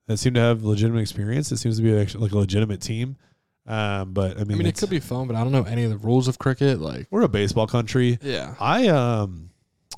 [0.07, 1.53] that seem to have legitimate experience.
[1.53, 3.16] It seems to be actually like a legitimate team.
[3.66, 5.62] Um, but I I mean, mean, it it's- could be fun, but I don't know
[5.64, 6.80] any of the rules of cricket.
[6.80, 8.18] Like, we're a baseball country.
[8.22, 9.50] yeah, I um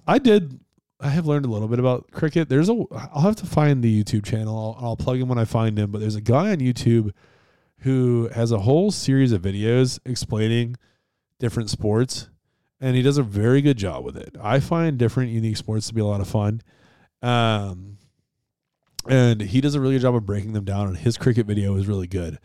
[0.07, 0.61] I did
[1.01, 2.49] I have learned a little bit about cricket.
[2.49, 4.77] There's a I'll have to find the YouTube channel.
[4.81, 5.91] I'll, I'll plug him when I find him.
[5.91, 7.11] But there's a guy on YouTube
[7.81, 10.77] who has a whole series of videos explaining
[11.39, 12.31] different sports,
[12.81, 14.35] and he does a very good job with it.
[14.41, 16.63] I find different unique sports to be a lot of fun.
[17.21, 17.99] Um,
[19.09, 20.89] and he does a really good job of breaking them down.
[20.89, 22.39] And his cricket video is really good.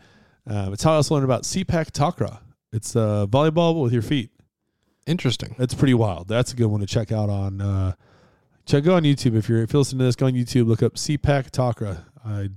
[0.46, 2.38] Um, it's how I also learned about Sepak Takraw.
[2.72, 4.30] It's uh, volleyball but with your feet.
[5.06, 5.54] interesting.
[5.58, 6.28] That's pretty wild.
[6.28, 7.60] That's a good one to check out on.
[7.60, 7.92] Uh,
[8.66, 10.16] check go on YouTube if you're if you listen to this.
[10.16, 10.66] Go on YouTube.
[10.66, 11.98] Look up Sepak Takraw.
[12.24, 12.48] I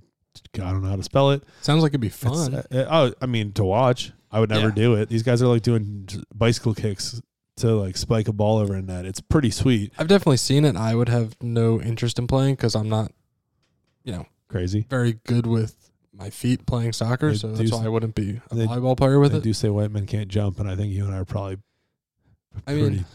[0.56, 1.44] I don't know how to spell it.
[1.62, 2.56] Sounds like it'd be fun.
[2.56, 4.12] uh, uh, oh, I mean to watch.
[4.32, 4.74] I would never Yeah.
[4.76, 5.08] do it.
[5.10, 7.22] These guys are like doing bicycle kicks
[7.58, 9.06] to like spike a ball over a net.
[9.06, 9.94] It's pretty sweet.
[9.98, 10.76] I've definitely seen it.
[10.76, 13.14] I would have no interest in playing because I'm not,
[14.04, 14.86] you know, Crazy.
[14.90, 15.85] very good with
[16.18, 17.32] my feet playing soccer.
[17.32, 19.44] They so that's why I wouldn't be a they- volleyball player with They it.
[19.44, 21.58] do say white men can't jump, and I think you and I are probably.
[22.68, 23.06] I mean, pretty-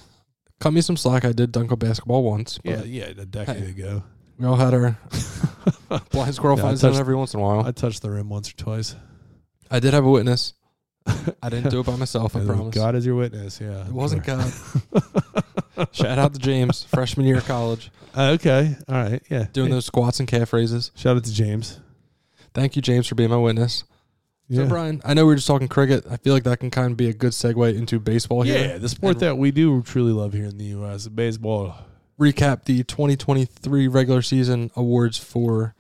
[0.61, 1.25] Cut me some slack.
[1.25, 2.59] I did dunk a basketball once.
[2.63, 3.71] But yeah, yeah, a decade Hey.
[3.71, 4.03] ago.
[4.39, 4.99] We all had our
[6.11, 7.65] blind squirrel I fights in every once in a while.
[7.67, 8.95] I touched the rim once or twice.
[9.71, 10.53] I did have a witness.
[11.43, 12.37] I didn't do it by myself.
[12.37, 12.75] I promise.
[12.75, 13.59] God is your witness.
[13.61, 14.53] Yeah, It wasn't God.
[15.93, 19.47] Shout out to James, freshman year of college, Uh, okay, all right, yeah.
[19.53, 20.91] doing Hey, those squats and calf raises.
[20.95, 21.81] Shout out to James.
[22.55, 23.85] Thank you, James, for being my witness.
[24.49, 24.65] Yeah.
[24.65, 26.05] So, Brian, I know we were just talking cricket.
[26.11, 28.59] I feel like that can kind of be a good segue into baseball here.
[28.59, 31.07] Yeah, the sport And that we do truly love here in the U.S.
[31.07, 31.77] Baseball.
[32.19, 35.75] recap the 2023 regular season awards for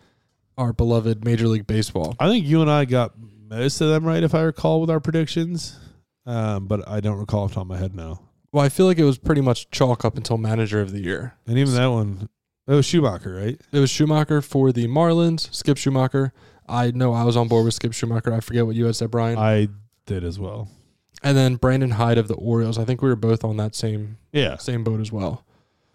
[0.57, 2.15] our beloved Major League Baseball.
[2.21, 3.15] I think you and I got
[3.49, 5.79] most of them right, if I recall, with our predictions.
[6.27, 8.21] Um, but I don't recall off the top of my head now.
[8.53, 11.35] Well, I feel like it was pretty much chalk up until Manager of the Year.
[11.47, 12.29] And even that one,
[12.67, 13.61] that was Schumaker, right?
[13.73, 16.31] It was Schumaker for the Marlins, Skip Schumaker.
[16.71, 18.33] I know I was on board with Skip Schumaker.
[18.33, 19.37] I forget what you had said, Brian.
[19.39, 19.69] I
[20.07, 20.69] did as well.
[21.23, 22.79] and then Brandon Hyde of the Orioles.
[22.79, 25.45] I think we were both on that same Yeah, same boat as well.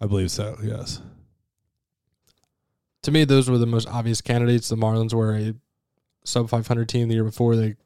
[0.00, 0.56] I believe so.
[0.62, 1.00] Yes.
[3.02, 4.68] To me, those were the most obvious candidates.
[4.68, 5.54] The Marlins were a
[6.24, 7.56] sub 500 team the year before.
[7.56, 7.76] They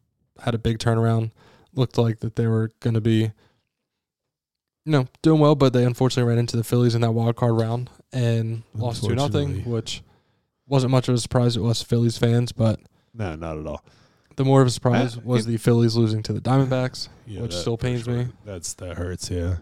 [0.41, 1.31] had a big turnaround.
[1.75, 3.31] Looked like that they were going to be,
[4.85, 7.55] you know, doing well, but they unfortunately ran into the Phillies in that wild card
[7.57, 10.03] round and lost two nothing, which
[10.71, 12.53] wasn't much of a surprise to us Phillies fans.
[12.53, 12.81] But
[13.13, 13.85] No, not at all.
[14.37, 17.09] the more of a surprise was the Phillies losing to the Diamondbacks.
[17.27, 18.27] Yeah, Which that- still pains me.
[18.45, 19.31] That's that hurts.
[19.31, 19.59] Yeah.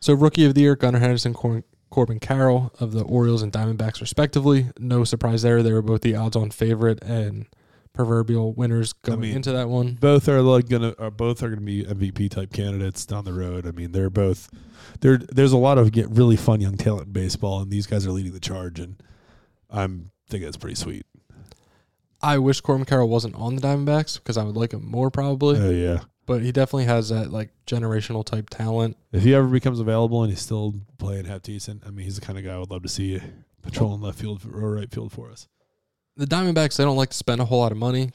[0.00, 4.00] So rookie of the year, Gunnar Henderson, Cor- Corbin Carroll of the Orioles and Diamondbacks,
[4.02, 4.66] respectively.
[4.78, 5.62] No surprise there.
[5.62, 7.46] They were both the odds-on favorite and
[7.94, 9.94] proverbial winners going mean, into that one.
[9.94, 13.66] both are like gonna are both are gonna be MVP type candidates down the road.
[13.66, 14.50] I mean, they're both
[15.00, 15.16] there.
[15.16, 18.10] There's a lot of get really fun young talent in baseball, and these guys are
[18.12, 18.96] leading the charge, and
[19.70, 21.06] I'm thinking it's pretty sweet.
[22.22, 25.58] I wish Corbin Carroll wasn't on the Diamondbacks because I would like him more probably,
[25.60, 26.00] Oh yeah.
[26.24, 28.96] but he definitely has that like generational type talent.
[29.12, 32.24] If he ever becomes available and he's still playing half decent, I mean, he's the
[32.24, 33.20] kind of guy I would love to see
[33.62, 35.46] patrolling left field or right field for us.
[36.16, 38.10] The Diamondbacks they don't like to spend a whole lot of money.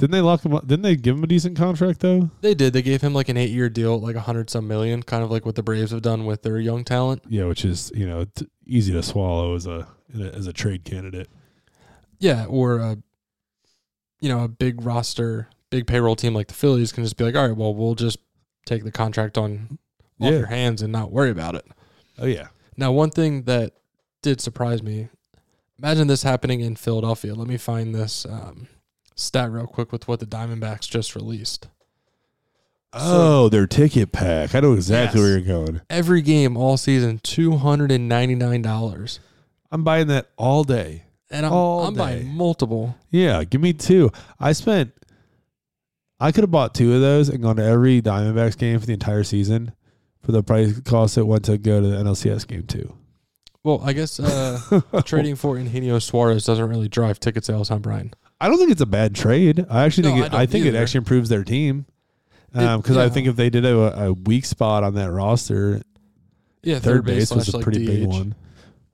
[0.00, 0.66] Didn't they lock him up?
[0.66, 2.30] Didn't they give him a decent contract though?
[2.40, 2.72] They did.
[2.72, 5.30] They gave him like an eight year deal, like a hundred some million, kind of
[5.30, 7.22] like what the Braves have done with their young talent.
[7.28, 9.86] Yeah, which is you know t- easy to swallow as a
[10.18, 11.28] as a trade candidate.
[12.18, 12.96] Yeah, or a
[14.20, 17.36] you know a big roster, big payroll team like the Phillies can just be like,
[17.36, 18.18] all right, well, we'll just
[18.64, 19.78] take the contract on
[20.20, 20.38] off Yeah.
[20.38, 21.66] your hands and not worry about it.
[22.18, 22.48] Oh yeah.
[22.76, 23.74] Now, one thing that
[24.22, 25.08] did surprise me,
[25.78, 27.34] imagine this happening in Philadelphia.
[27.34, 28.66] Let me find this um,
[29.20, 31.68] stat real quick with what the Diamondbacks just released.
[32.92, 34.54] Oh, their ticket pack.
[34.54, 35.28] I know exactly Yes.
[35.28, 35.80] where you're going.
[35.88, 39.20] Every game all season, two hundred and ninety nine dollars,
[39.70, 41.04] I'm buying that all day.
[41.30, 41.98] and I'm, All I'm day.
[41.98, 42.96] buying multiple.
[43.10, 44.10] Yeah, give me two.
[44.40, 44.92] I spent.
[46.18, 48.92] I could have bought two of those and gone to every Diamondbacks game for the
[48.92, 49.72] entire season
[50.22, 52.94] for the price cost it went to go to the NLCS game too.
[53.62, 58.12] Well, I guess uh, trading for Eugenio Suarez doesn't really drive ticket sales, huh, Brian?
[58.40, 59.66] I don't think it's a bad trade.
[59.68, 60.78] I actually No, think I it, don't I, think it either.
[60.78, 61.86] actually improves their team.
[62.54, 63.08] It- Because I yeah.
[63.10, 65.82] think if they did a, a weak spot on that roster,
[66.62, 68.08] Yeah, third, base was a like, pretty big DH.
[68.08, 68.34] one.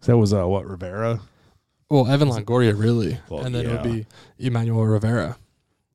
[0.00, 1.20] 'Cause That was uh, what Rivera,
[1.88, 4.02] Well, Evan Longoria, really, Well, and then it would yeah.
[4.38, 5.36] be Emmanuel Rivera.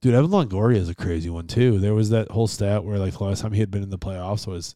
[0.02, 0.14] dude.
[0.16, 1.78] Evan Longoria is a crazy one too.
[1.80, 4.00] There was that whole stat where like the last time he had been in the
[4.00, 4.74] playoffs was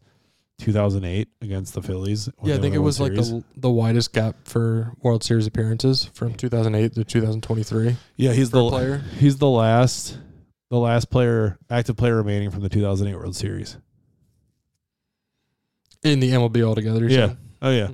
[0.60, 2.30] 2008 against the Phillies.
[2.44, 3.44] Yeah, I think it was World like Series.
[3.54, 8.32] the the widest gap for World Series appearances from 2008 to 2023 yeah.
[8.34, 9.02] He's the player.
[9.18, 10.18] He's the last,
[10.70, 13.78] the last player, active player remaining from the 2008 World Series.
[16.04, 17.06] in the MLB altogether.
[17.08, 17.28] Yeah.
[17.28, 17.38] saying?
[17.62, 17.90] Oh yeah,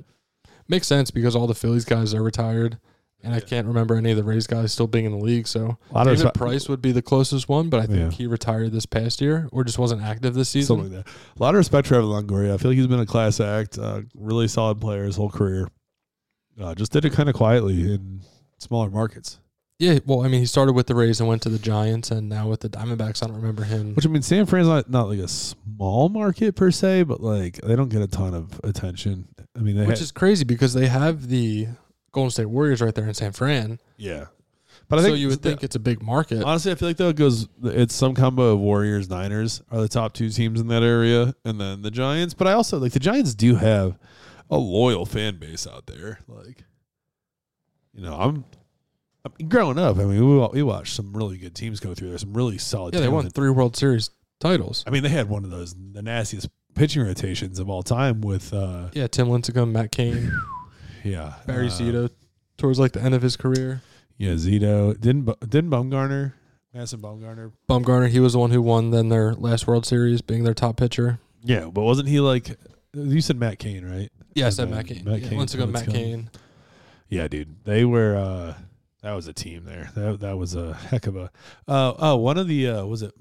[0.68, 2.78] makes sense because all the Phillies guys are retired,
[3.22, 5.46] and I can't remember any of the Rays guys still being in the league.
[5.46, 7.98] So a lot of David respe- Price would be the closest one, but I think
[7.98, 8.10] Yeah.
[8.10, 10.76] he retired this past year or just wasn't active this season.
[10.78, 11.12] something like that.
[11.38, 12.54] A lot of respect for Evan Longoria.
[12.54, 15.68] I feel like he's been a class act, uh, really solid player his whole career.
[16.60, 18.20] Uh, just did it kind of quietly in
[18.58, 19.38] smaller markets.
[19.78, 22.28] Yeah, well, I mean, he started with the Rays and went to the Giants, and
[22.28, 23.20] now with the Diamondbacks.
[23.22, 23.94] I don't remember him.
[23.94, 27.60] Which I mean, San Fran's not not like a small market per se, but like
[27.62, 29.26] they don't get a ton of attention.
[29.56, 31.66] I mean, they Which ha- is crazy because they have the
[32.12, 33.78] Golden State Warriors right there in San Fran.
[33.96, 34.26] yeah.
[34.88, 36.42] But I think so you would think it's a big market.
[36.42, 39.88] Honestly, I feel like though it goes, it's some combo of Warriors, Niners are the
[39.88, 42.34] top two teams in that area, and then the Giants.
[42.34, 43.98] But I also like the Giants do have
[44.50, 46.18] a loyal fan base out there.
[46.26, 46.64] Like,
[47.94, 48.44] you know, I'm,
[49.24, 49.96] I mean, growing up.
[49.98, 52.18] I mean, we we watched some really good teams go through there.
[52.18, 52.94] Some really solid.
[52.94, 54.10] yeah, they won three World Series
[54.40, 54.84] titles.
[54.86, 58.52] I mean, they had one of those the nastiest pitching rotations of all time with,
[58.52, 60.32] uh, Yeah, Tim Lincecum, Matt Cain,
[61.04, 62.10] yeah, Barry uh, Zito,
[62.56, 63.82] towards like the end of his career.
[64.18, 66.34] Yeah, Zito didn't Bu- didn't Baumgartner,
[66.72, 67.52] Madison Baumgartner.
[67.68, 70.76] Bumgarner, he was the one who won then their last World Series, being their top
[70.76, 71.18] pitcher.
[71.42, 72.56] Yeah, but wasn't he like?
[72.94, 74.10] You said Matt Cain, right?
[74.34, 75.04] Yeah, I said Matt- Matt Cain.
[75.04, 75.92] Matt yeah, Cain, Lincecum, Matt Lincecum.
[75.92, 76.30] Cain.
[77.08, 77.64] Yeah, dude.
[77.64, 78.54] They were uh
[79.02, 79.90] that was a team there.
[79.94, 81.30] That that was a heck of a
[81.68, 83.12] uh oh, one of the uh was it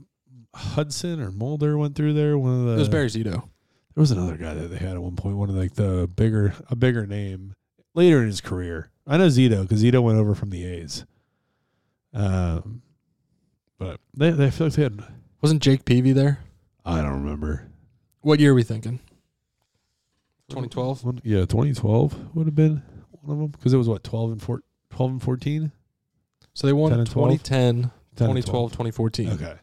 [0.56, 2.38] Hudson or Mulder went through there?
[2.38, 3.44] One of the It was Barry Zito.
[3.94, 6.54] There was another guy that they had at one point, one of like the bigger
[6.70, 7.54] a bigger name
[7.94, 8.90] later in his career.
[9.08, 11.06] I know Zito because Zito went over from the A's.
[12.14, 12.82] Um
[13.78, 15.04] but they they feel like they had
[15.42, 16.40] Wasn't Jake Peavy there?
[16.86, 17.68] I don't remember.
[18.22, 19.00] What year are we thinking?
[20.50, 21.04] 2012?
[21.04, 22.84] One- Yeah, 2012 would have been
[23.22, 25.72] one of them because it was what 12 and 4, 12 and 14,
[26.54, 29.30] So they won 10 and 2010, 10 and 2012, 2014.
[29.30, 29.56] Okay.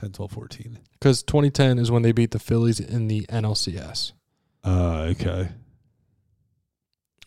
[0.00, 0.78] 10, 12, 14.
[0.94, 4.12] Because 2010 is when they beat the Phillies in the NLCS.
[4.64, 5.50] Uh, okay.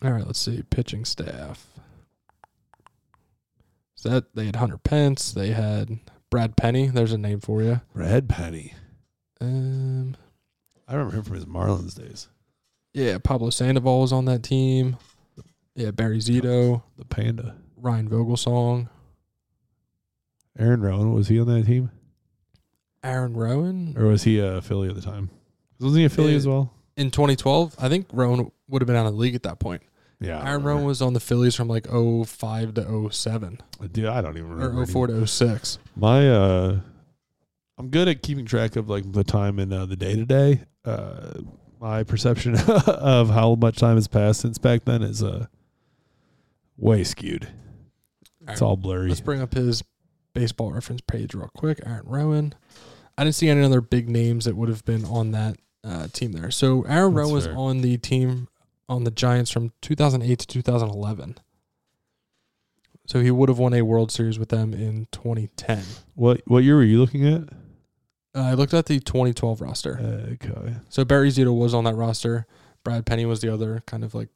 [0.02, 0.62] All right, let's see.
[0.70, 1.66] Pitching staff.
[3.94, 5.32] So that they had Hunter Pence.
[5.32, 5.98] They had
[6.30, 6.88] Brad Penny.
[6.88, 7.80] There's a name for you.
[7.94, 8.74] Red Penny.
[9.40, 10.16] Um,
[10.86, 12.28] I remember him from his Marlins days.
[12.94, 14.96] yeah, Pablo Sandoval was on that team.
[15.74, 17.56] Yeah, Barry Zito, The Panda.
[17.76, 18.88] Ryan Vogelsong,
[20.58, 21.90] Aaron Rowand, was he on that team?
[23.04, 23.98] Aaron Rowand.
[23.98, 25.28] Or was he a Philly at the time?
[25.78, 26.36] Wasn't he a Philly Yeah.
[26.38, 26.72] as well?
[26.96, 29.82] In 2012, I think Rowand would have been out of the league at that point.
[30.18, 30.42] Yeah.
[30.48, 30.62] Aaron.
[30.62, 33.60] Rowand was on the Phillies from like 05 to 07
[33.92, 34.80] Dude, I don't even remember.
[34.82, 35.78] or 04 to 06.
[35.94, 36.80] My uh
[37.78, 40.62] I'm good at keeping track of like the time and uh, the day to day.
[40.86, 41.40] Uh
[41.78, 45.46] my perception of how much time has passed since back then is uh
[46.78, 47.48] way skewed.
[48.48, 49.08] It's all blurry.
[49.10, 49.82] Let's bring up his
[50.32, 51.80] baseball reference page real quick.
[51.84, 52.52] Aaron Rowand.
[53.18, 55.56] I didn't see any other big names that would have been on that
[55.86, 56.50] uh, team there.
[56.50, 57.56] So Aaron That's Rowand was fair.
[57.56, 58.48] on the team
[58.88, 61.38] on the Giants from 2008 to 2011.
[63.06, 65.82] So he would have won a World Series with them in 2010.
[66.14, 67.42] What what year were you looking at?
[68.34, 69.98] Uh, I looked at the 2012 roster.
[70.44, 70.74] Okay.
[70.88, 72.46] So Barry Zito was on that roster.
[72.84, 74.28] Brad Penny was the other kind of like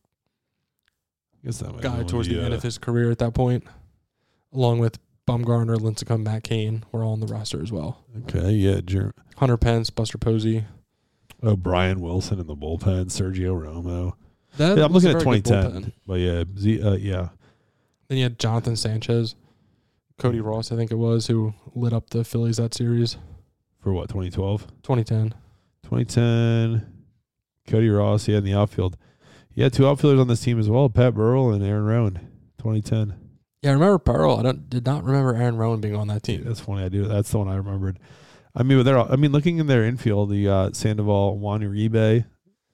[1.42, 3.34] I guess that might guy towards one the of end of his career at that
[3.34, 3.64] point,
[4.52, 4.98] along with
[5.28, 8.04] Bumgarner, Lincecum, Matt Cain were all on the roster as well.
[8.24, 10.64] Okay, yeah, Jer- Hunter Pence, Buster Posey.
[11.42, 14.14] Oh Brian Wilson in the bullpen, Sergio Romo.
[14.56, 17.28] That Yeah, I'm looking at 2010, but yeah, Z, uh, yeah,
[18.08, 19.36] Then you had Jonathan Sanchez,
[20.18, 23.16] Cody Ross, I think it was, who lit up the Phillies that series.
[23.78, 25.34] for what 2012, 2010.
[25.84, 26.86] 2010.
[27.66, 28.96] Cody Ross, yeah, in the outfield.
[29.54, 32.20] Yeah, two outfielders on this team as well: Pat Burrell and Aaron Rowand.
[32.58, 33.14] 2010.
[33.62, 34.36] Yeah, I remember Pearl.
[34.36, 36.44] I don't did not remember Aaron Rowand being on that team.
[36.44, 36.84] that's funny.
[36.84, 37.04] I do.
[37.06, 37.98] That's the one I remembered.
[38.54, 38.98] I mean, but they're.
[38.98, 42.24] all- I mean, looking in their infield, the uh, Sandoval, Juan Uribe,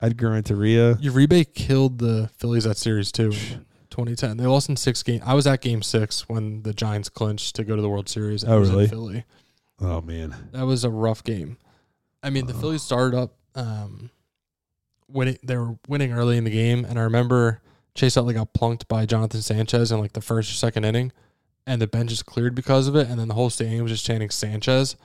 [0.00, 0.94] Edgar Renteria.
[0.96, 3.32] Uribe killed the Phillies that series too.
[3.90, 4.36] 2010.
[4.36, 5.22] They lost in six games.
[5.24, 8.44] I was at Game Six when the Giants clinched to go to the World Series.
[8.44, 8.86] Oh, really?
[8.88, 9.24] Philly.
[9.80, 11.56] Oh man, That was a rough game.
[12.22, 12.58] I mean, the Oh.
[12.58, 14.10] Phillies started up um,
[15.08, 15.38] winning.
[15.42, 17.60] They were winning early in the game, and I remember
[17.94, 21.12] Chase Utley got plunked by Jonathan Sanchez in like the first or second inning,
[21.66, 23.08] and the bench just cleared because of it.
[23.08, 24.96] And then the whole stadium was just chanting Sanchez,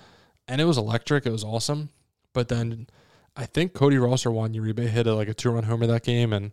[0.51, 1.25] and it was electric.
[1.25, 1.89] It was awesome.
[2.33, 2.87] But then
[3.35, 6.31] I think Cody Ross or Juan Uribe hit a, like a two-run homer that game,
[6.33, 6.51] and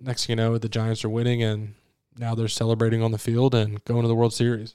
[0.00, 1.74] next thing you know, the Giants are winning, and
[2.18, 4.74] now they're celebrating on the field and going to the World Series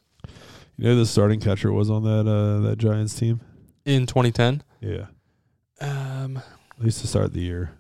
[0.82, 3.40] you know who the starting catcher was on that uh, that Giants team.
[3.86, 4.64] in 2010.
[4.80, 5.06] Yeah,
[5.80, 7.74] Um, at least to start the year.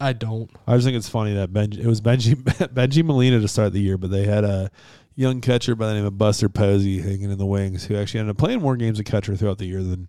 [0.00, 0.50] I don't.
[0.66, 2.34] I just think it's funny that Bengie, it was Bengie
[2.74, 4.70] Bengie Molina to start the year, but they had a
[5.16, 8.36] young catcher by the name of Buster Posey hanging in the wings, who actually ended
[8.36, 10.08] up playing more games of catcher throughout the year than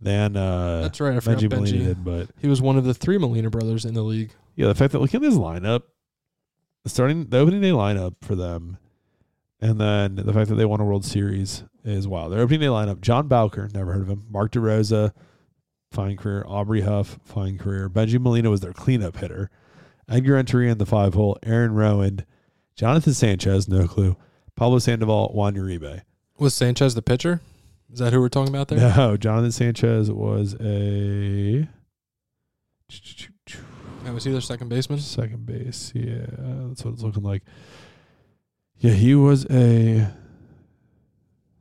[0.00, 1.16] than uh, That's right.
[1.16, 2.04] I forgot Bengie Molina did.
[2.04, 4.32] But He was one of the three Molina brothers in the league.
[4.56, 5.82] yeah, the fact that look at this lineup,
[6.86, 8.78] starting the opening day lineup for them,
[9.60, 12.32] and then the fact that they won a World Series is wild.
[12.32, 14.26] Their opening day lineup: John Bowker, never heard of him.
[14.30, 15.12] Mark DeRosa,
[15.92, 16.44] fine career.
[16.46, 17.88] Aubrey Huff, fine career.
[17.90, 19.50] Bengie Molina was their cleanup hitter.
[20.08, 21.38] Edgar Renteria in the five hole.
[21.44, 22.24] Aaron Rowand,
[22.80, 24.16] Jonathan Sanchez, no clue.
[24.56, 26.00] Pablo Sandoval, Juan Uribe.
[26.38, 27.42] Was Sanchez the pitcher?
[27.92, 28.78] Is that who we're talking about there?
[28.96, 31.68] No, Jonathan Sanchez was a
[34.02, 34.98] Yeah, was he their second baseman?
[34.98, 35.92] second base.
[35.94, 36.24] Yeah,
[36.68, 37.42] that's what it's looking like.
[38.78, 40.10] Yeah, he was a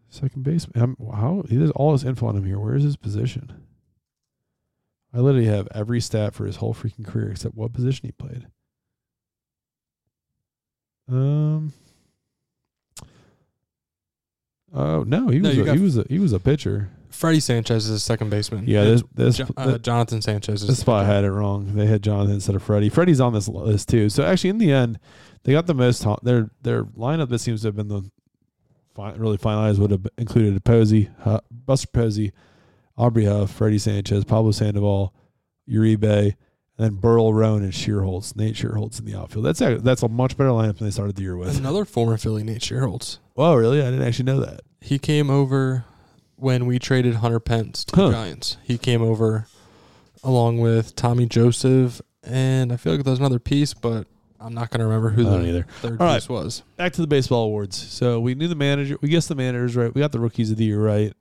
[0.07, 0.81] second baseman.
[0.81, 2.59] Um, How he has all his info on him here.
[2.59, 3.61] Where is his position?
[5.13, 8.47] I literally have every stat for his whole freaking career except what position he played.
[11.09, 11.73] Um.
[14.73, 16.89] Oh no, he No, was a, he was a, he was a pitcher.
[17.09, 18.65] Freddie Sanchez is a second baseman.
[18.67, 21.73] Yeah, this this Jo- uh, Jonathan Sanchez is this spot had it wrong.
[21.75, 22.89] They had Jonathan instead of Freddie.
[22.89, 24.09] Freddie's on this list too.
[24.09, 24.99] So actually, in the end,
[25.43, 26.05] they got the most.
[26.23, 28.09] Their their lineup that seems to have been the
[28.95, 32.31] fi- really finalized would have included Posey, Hu- Buster Posey,
[32.95, 35.13] Aubrey Huff, Freddie Sanchez, Pablo Sandoval,
[35.67, 36.35] Uribe,
[36.79, 39.43] and then Burrell Rowand and Schierholtz, Nate Schierholtz in the outfield.
[39.45, 41.57] That's a, that's a much better lineup than they started the year with.
[41.59, 43.17] Another former Philly, Nate Schierholtz.
[43.37, 43.81] Oh, really?
[43.81, 44.61] I didn't actually know that.
[44.81, 45.83] He came over
[46.37, 48.07] when we traded Hunter Pence to Huh.
[48.07, 48.57] the Giants.
[48.63, 49.45] He came over
[50.23, 54.07] along with Tommy Joseph, and I feel like there's another piece, but
[54.39, 55.65] I'm not going to remember who the either.
[55.81, 56.15] third All right.
[56.15, 56.63] piece was.
[56.77, 57.75] Back to the baseball awards.
[57.77, 58.97] So we knew the manager.
[59.01, 59.93] We guessed the managers right.
[59.93, 61.13] We got the rookies of the year right.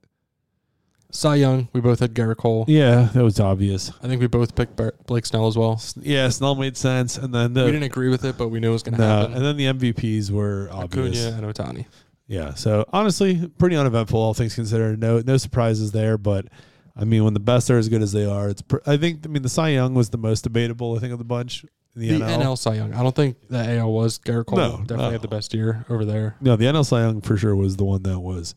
[1.11, 2.65] Cy Young, we both had Gerrit Cole.
[2.69, 3.91] Yeah, that was obvious.
[4.03, 5.81] I think we both picked Bar- Blake Snell as well.
[6.01, 8.69] Yeah, Snell made sense, and then the we didn't agree with it, but we knew
[8.71, 9.33] it was going to no, happen.
[9.35, 11.25] and then the MVPs were obvious.
[11.27, 11.87] Acuna and Ohtani.
[12.27, 15.01] Yeah, so honestly, pretty uneventful, all things considered.
[15.01, 16.19] No, no surprises there.
[16.19, 16.47] But
[16.95, 18.61] I mean, when the best are as good as they are, it's.
[18.61, 19.21] Pr- I think.
[19.25, 20.95] I mean, the Cy Young was the most debatable.
[20.95, 21.65] I think of the bunch.
[21.97, 22.43] in The, The NL.
[22.43, 22.93] NL Cy Young.
[22.93, 24.19] I don't think the AL was.
[24.19, 25.11] Gerrit Cole No, definitely no.
[25.13, 26.37] had the best year over there.
[26.43, 28.55] No, the NL Cy Young for sure was the one that was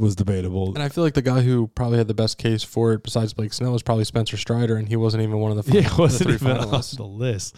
[0.00, 0.74] was debatable.
[0.74, 3.32] And I feel like the guy who probably had the best case for it, besides
[3.34, 6.18] Blake Snell, was probably Spencer Strider, and he wasn't even one of the, yeah, wasn't
[6.30, 7.56] the three even on the list.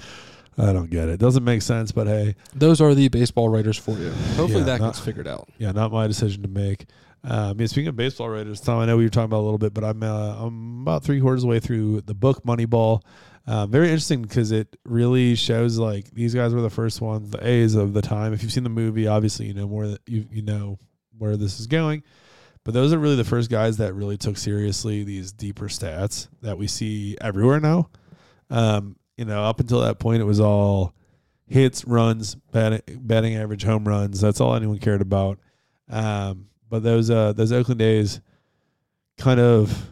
[0.58, 1.18] I don't get it.
[1.18, 4.10] Doesn't make sense, but hey, Those are the baseball writers for you.
[4.36, 5.48] Hopefully Yeah, that not- gets figured out.
[5.58, 6.86] yeah, not my decision to make.
[7.24, 9.56] Um, yeah, speaking of baseball writers, Tom, I know we were talking about a little
[9.58, 13.02] bit, but I'm uh, I'm about three quarters of the way through the book Moneyball.
[13.46, 17.46] Uh, very interesting because it really shows like these guys were the first ones, the
[17.46, 18.32] A's of the time.
[18.32, 20.78] If you've seen the movie, obviously you know more that you you know
[21.16, 22.02] where this is going.
[22.64, 26.58] But those are really the first guys that really took seriously these deeper stats that
[26.58, 27.90] we see everywhere now.
[28.50, 30.94] Um, you know, up until that point, it was all
[31.46, 34.20] hits, runs, batting, batting average, home runs.
[34.20, 35.38] That's all anyone cared about.
[35.88, 38.20] Um, but those uh, those Oakland days
[39.18, 39.90] kind of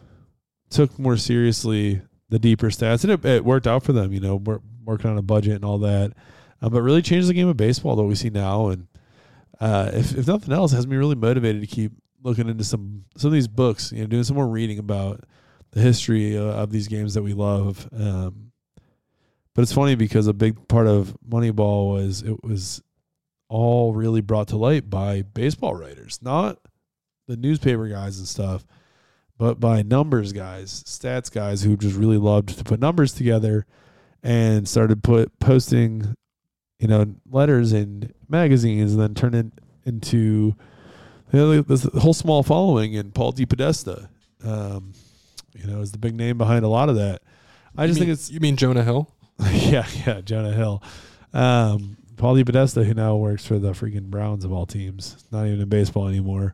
[0.69, 4.13] took more seriously the deeper stats, and it, it worked out for them.
[4.13, 6.13] You know, wor- working on a budget and all that,
[6.61, 8.69] uh, but really changed the game of baseball that we see now.
[8.69, 8.87] And
[9.59, 11.91] uh, if if nothing else, has me really motivated to keep
[12.23, 13.91] looking into some some of these books.
[13.91, 15.23] You know, doing some more reading about
[15.71, 17.87] the history uh, of these games that we love.
[17.93, 18.51] Um,
[19.53, 22.81] but it's funny because a big part of Moneyball was it was
[23.49, 26.57] all really brought to light by baseball writers, not
[27.27, 28.65] the newspaper guys and stuff,
[29.37, 33.65] but by numbers guys, stats guys who just really loved to put numbers together
[34.23, 36.15] and started put posting,
[36.79, 39.47] you know, letters in magazines and then turn it
[39.85, 40.55] into
[41.33, 44.07] you know, this whole small following and Paul DePodesta,
[44.43, 44.93] um,
[45.53, 47.21] you know, is the big name behind a lot of that.
[47.77, 49.13] I You just mean- think it's you mean Jonah Hill?
[49.51, 50.83] yeah, yeah, Jonah Hill.
[51.33, 55.61] Um, Paul DePodesta, who now works for the freaking Browns of all teams, not even
[55.61, 56.53] in baseball anymore.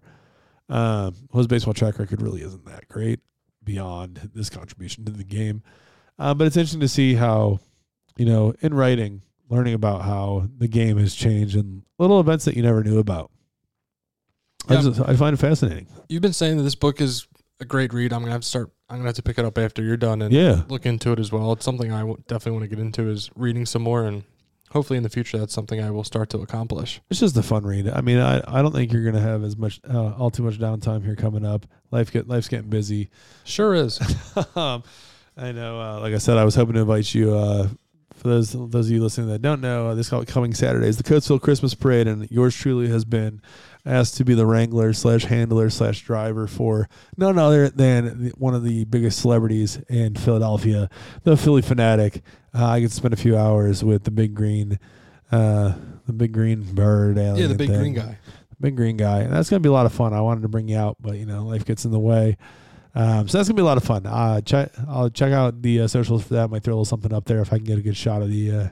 [0.69, 3.19] Um, his baseball track record really isn't that great
[3.63, 5.63] beyond this contribution to the game.
[6.19, 7.59] Uh, but it's interesting to see how,
[8.17, 12.55] you know, in writing, learning about how the game has changed and little events that
[12.55, 13.29] you never knew about.
[14.69, 15.87] I, just, I find it fascinating.
[16.09, 17.27] You've been saying that this book is
[17.59, 18.13] a great read.
[18.13, 18.71] I'm gonna have to start.
[18.89, 20.63] I'm gonna have to pick it up after you're done and Yeah.
[20.69, 21.51] look into it as well.
[21.53, 24.23] It's something I w- definitely want to get into is reading some more, and
[24.71, 27.01] hopefully in the future that's something I will start to accomplish.
[27.09, 27.89] It's just a fun read.
[27.89, 30.59] I mean, I, I don't think you're gonna have as much uh, all too much
[30.59, 31.65] downtime here coming up.
[31.91, 33.09] Life get life's getting busy.
[33.43, 33.99] Sure is.
[34.55, 34.83] um,
[35.35, 35.79] I know.
[35.81, 37.33] Uh, like I said, I was hoping to invite you.
[37.35, 37.67] Uh,
[38.17, 41.03] for those those of you listening that don't know, uh, this coming Saturday is the
[41.03, 43.41] Coatesville Christmas Parade, and yours truly has been
[43.85, 48.63] asked to be the wrangler slash handler slash driver for none other than one of
[48.63, 50.89] the biggest celebrities in Philadelphia,
[51.23, 52.21] the Phillie Phanatic.
[52.53, 54.79] Uh, I get to spend a few hours with the big green,
[55.31, 55.73] uh,
[56.07, 57.17] the big green bird.
[57.17, 58.17] yeah, the big thing green guy.
[58.59, 59.19] big green guy.
[59.19, 60.13] And that's gonna be a lot of fun.
[60.13, 62.35] I wanted to bring you out, but you know, life gets in the way.
[62.97, 64.07] Um, so that's gonna be a lot of fun.
[64.07, 66.49] Uh, check, I'll check out the uh, socials for that.
[66.49, 68.31] Might throw a little something up there if I can get a good shot of
[68.31, 68.67] the uh,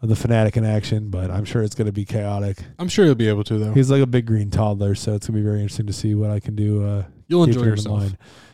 [0.00, 1.10] of the fanatic in action.
[1.10, 2.56] But I'm sure it's gonna be chaotic.
[2.78, 3.72] I'm sure you'll be able to though.
[3.74, 6.30] He's like a big green toddler, so it's gonna be very interesting to see what
[6.30, 6.82] I can do.
[6.84, 8.02] Uh, You'll enjoy yourself.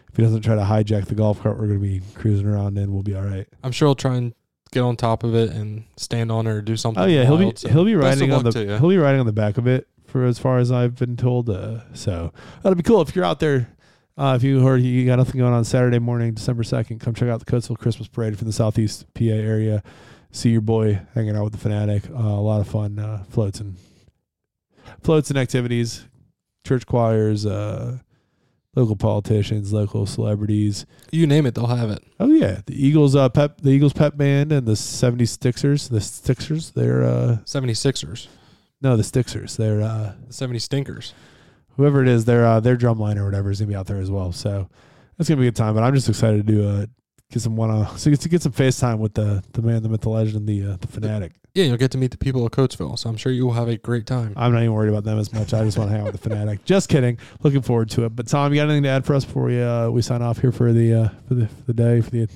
[0.09, 2.93] If he doesn't try to hijack the golf cart we're gonna be cruising around in,
[2.93, 3.47] we'll be all right.
[3.63, 4.35] I'm sure he'll try and
[4.73, 7.01] get on top of it and stand on it or do something.
[7.01, 9.27] Oh yeah, he'll be so he'll be riding on the to he'll be riding on
[9.27, 11.49] the back of it for as far as I've been told.
[11.49, 13.69] Uh, so that'll be cool if you're out there.
[14.21, 17.31] Uh, if you heard you got nothing going on Saturday morning, December second, come check
[17.31, 19.83] out the Coatesville Christmas Parade from the Southeast PA area.
[20.31, 22.03] See your boy hanging out with the fanatic.
[22.11, 23.79] Uh, a lot of fun uh, floats and
[25.03, 26.05] floats and activities,
[26.67, 27.97] church choirs, uh,
[28.77, 30.85] local politicians, local celebrities.
[31.11, 32.05] You name it, they'll have it.
[32.21, 35.99] Oh yeah, the Eagles uh, pep the Eagles pep band and the 70 Stixers, the
[35.99, 36.75] Stixers.
[36.75, 38.27] They're uh, 76ers,
[38.83, 39.57] no the Stixers.
[39.57, 41.15] They're uh, the 70 Stinkers.
[41.77, 43.99] Whoever it is, their uh, their drum line or whatever is gonna be out there
[44.01, 44.33] as well.
[44.33, 44.69] So
[45.17, 45.75] that's gonna be a good time.
[45.75, 46.87] But I'm just excited to do uh,
[47.31, 50.01] get some one on so to get some FaceTime with the the man, the myth,
[50.03, 51.33] the legend, the uh, the fanatic.
[51.53, 53.67] Yeah, you'll get to meet the people of Coatesville, so I'm sure you will have
[53.67, 54.35] a great time.
[54.37, 55.53] I'm not even worried about them as much.
[55.53, 56.65] I just want to hang out with the fanatic.
[56.65, 57.19] Just kidding.
[57.43, 58.15] Looking forward to it.
[58.15, 60.39] But Tom, you got anything to add for us before we uh, we sign off
[60.39, 62.29] here for the uh, for the for the day for the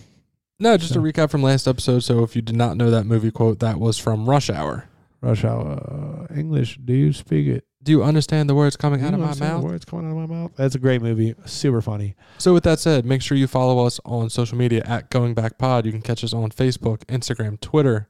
[0.58, 2.00] No, just So- a recap from last episode.
[2.00, 4.88] So if you did not know that movie quote, that was from Rush Hour.
[5.20, 6.78] rush hour uh, English?
[6.84, 7.64] Do you speak it?
[7.84, 9.64] Do you understand the words coming Do out you of my understand the mouth?
[9.64, 10.52] Words coming out of my mouth.
[10.56, 11.34] That's a great movie.
[11.44, 12.16] Super funny.
[12.38, 15.58] So with that said, make sure you follow us on social media at Going Back
[15.58, 15.84] Pod.
[15.86, 18.08] You can catch us on Facebook, Instagram, Twitter.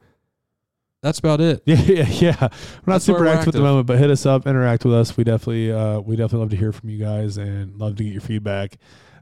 [1.02, 1.62] That's about it.
[1.66, 2.36] Yeah, yeah, yeah.
[2.40, 3.62] We're not That's where super we're active at the active.
[3.62, 5.16] moment, but hit us up, interact with us.
[5.16, 8.12] We definitely, uh, we definitely love to hear from you guys and love to get
[8.12, 8.78] your feedback.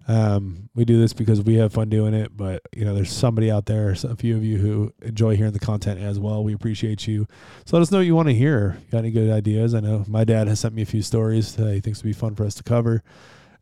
[0.09, 3.51] Um, we do this because we have fun doing it, but you know, there's somebody
[3.51, 6.43] out there, a few of you who enjoy hearing the content as well.
[6.43, 7.27] We appreciate you.
[7.67, 8.79] So let us know what you want to hear.
[8.91, 9.75] Got any good ideas?
[9.75, 12.13] I know my dad has sent me a few stories that he thinks would be
[12.13, 13.03] fun for us to cover.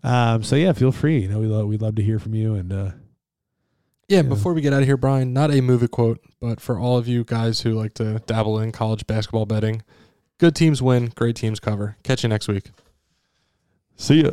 [0.03, 1.19] Um, so yeah, feel free.
[1.21, 2.91] You know, we love, we'd love to hear from you and, uh,
[4.09, 4.23] Yeah, Yeah.
[4.23, 7.07] before we get out of here, Brian, not a movie quote, but for all of
[7.07, 9.83] you guys who like to dabble in college basketball betting,
[10.39, 11.97] good teams win, great teams cover.
[12.03, 12.71] Catch you next week.
[13.95, 14.31] see ya.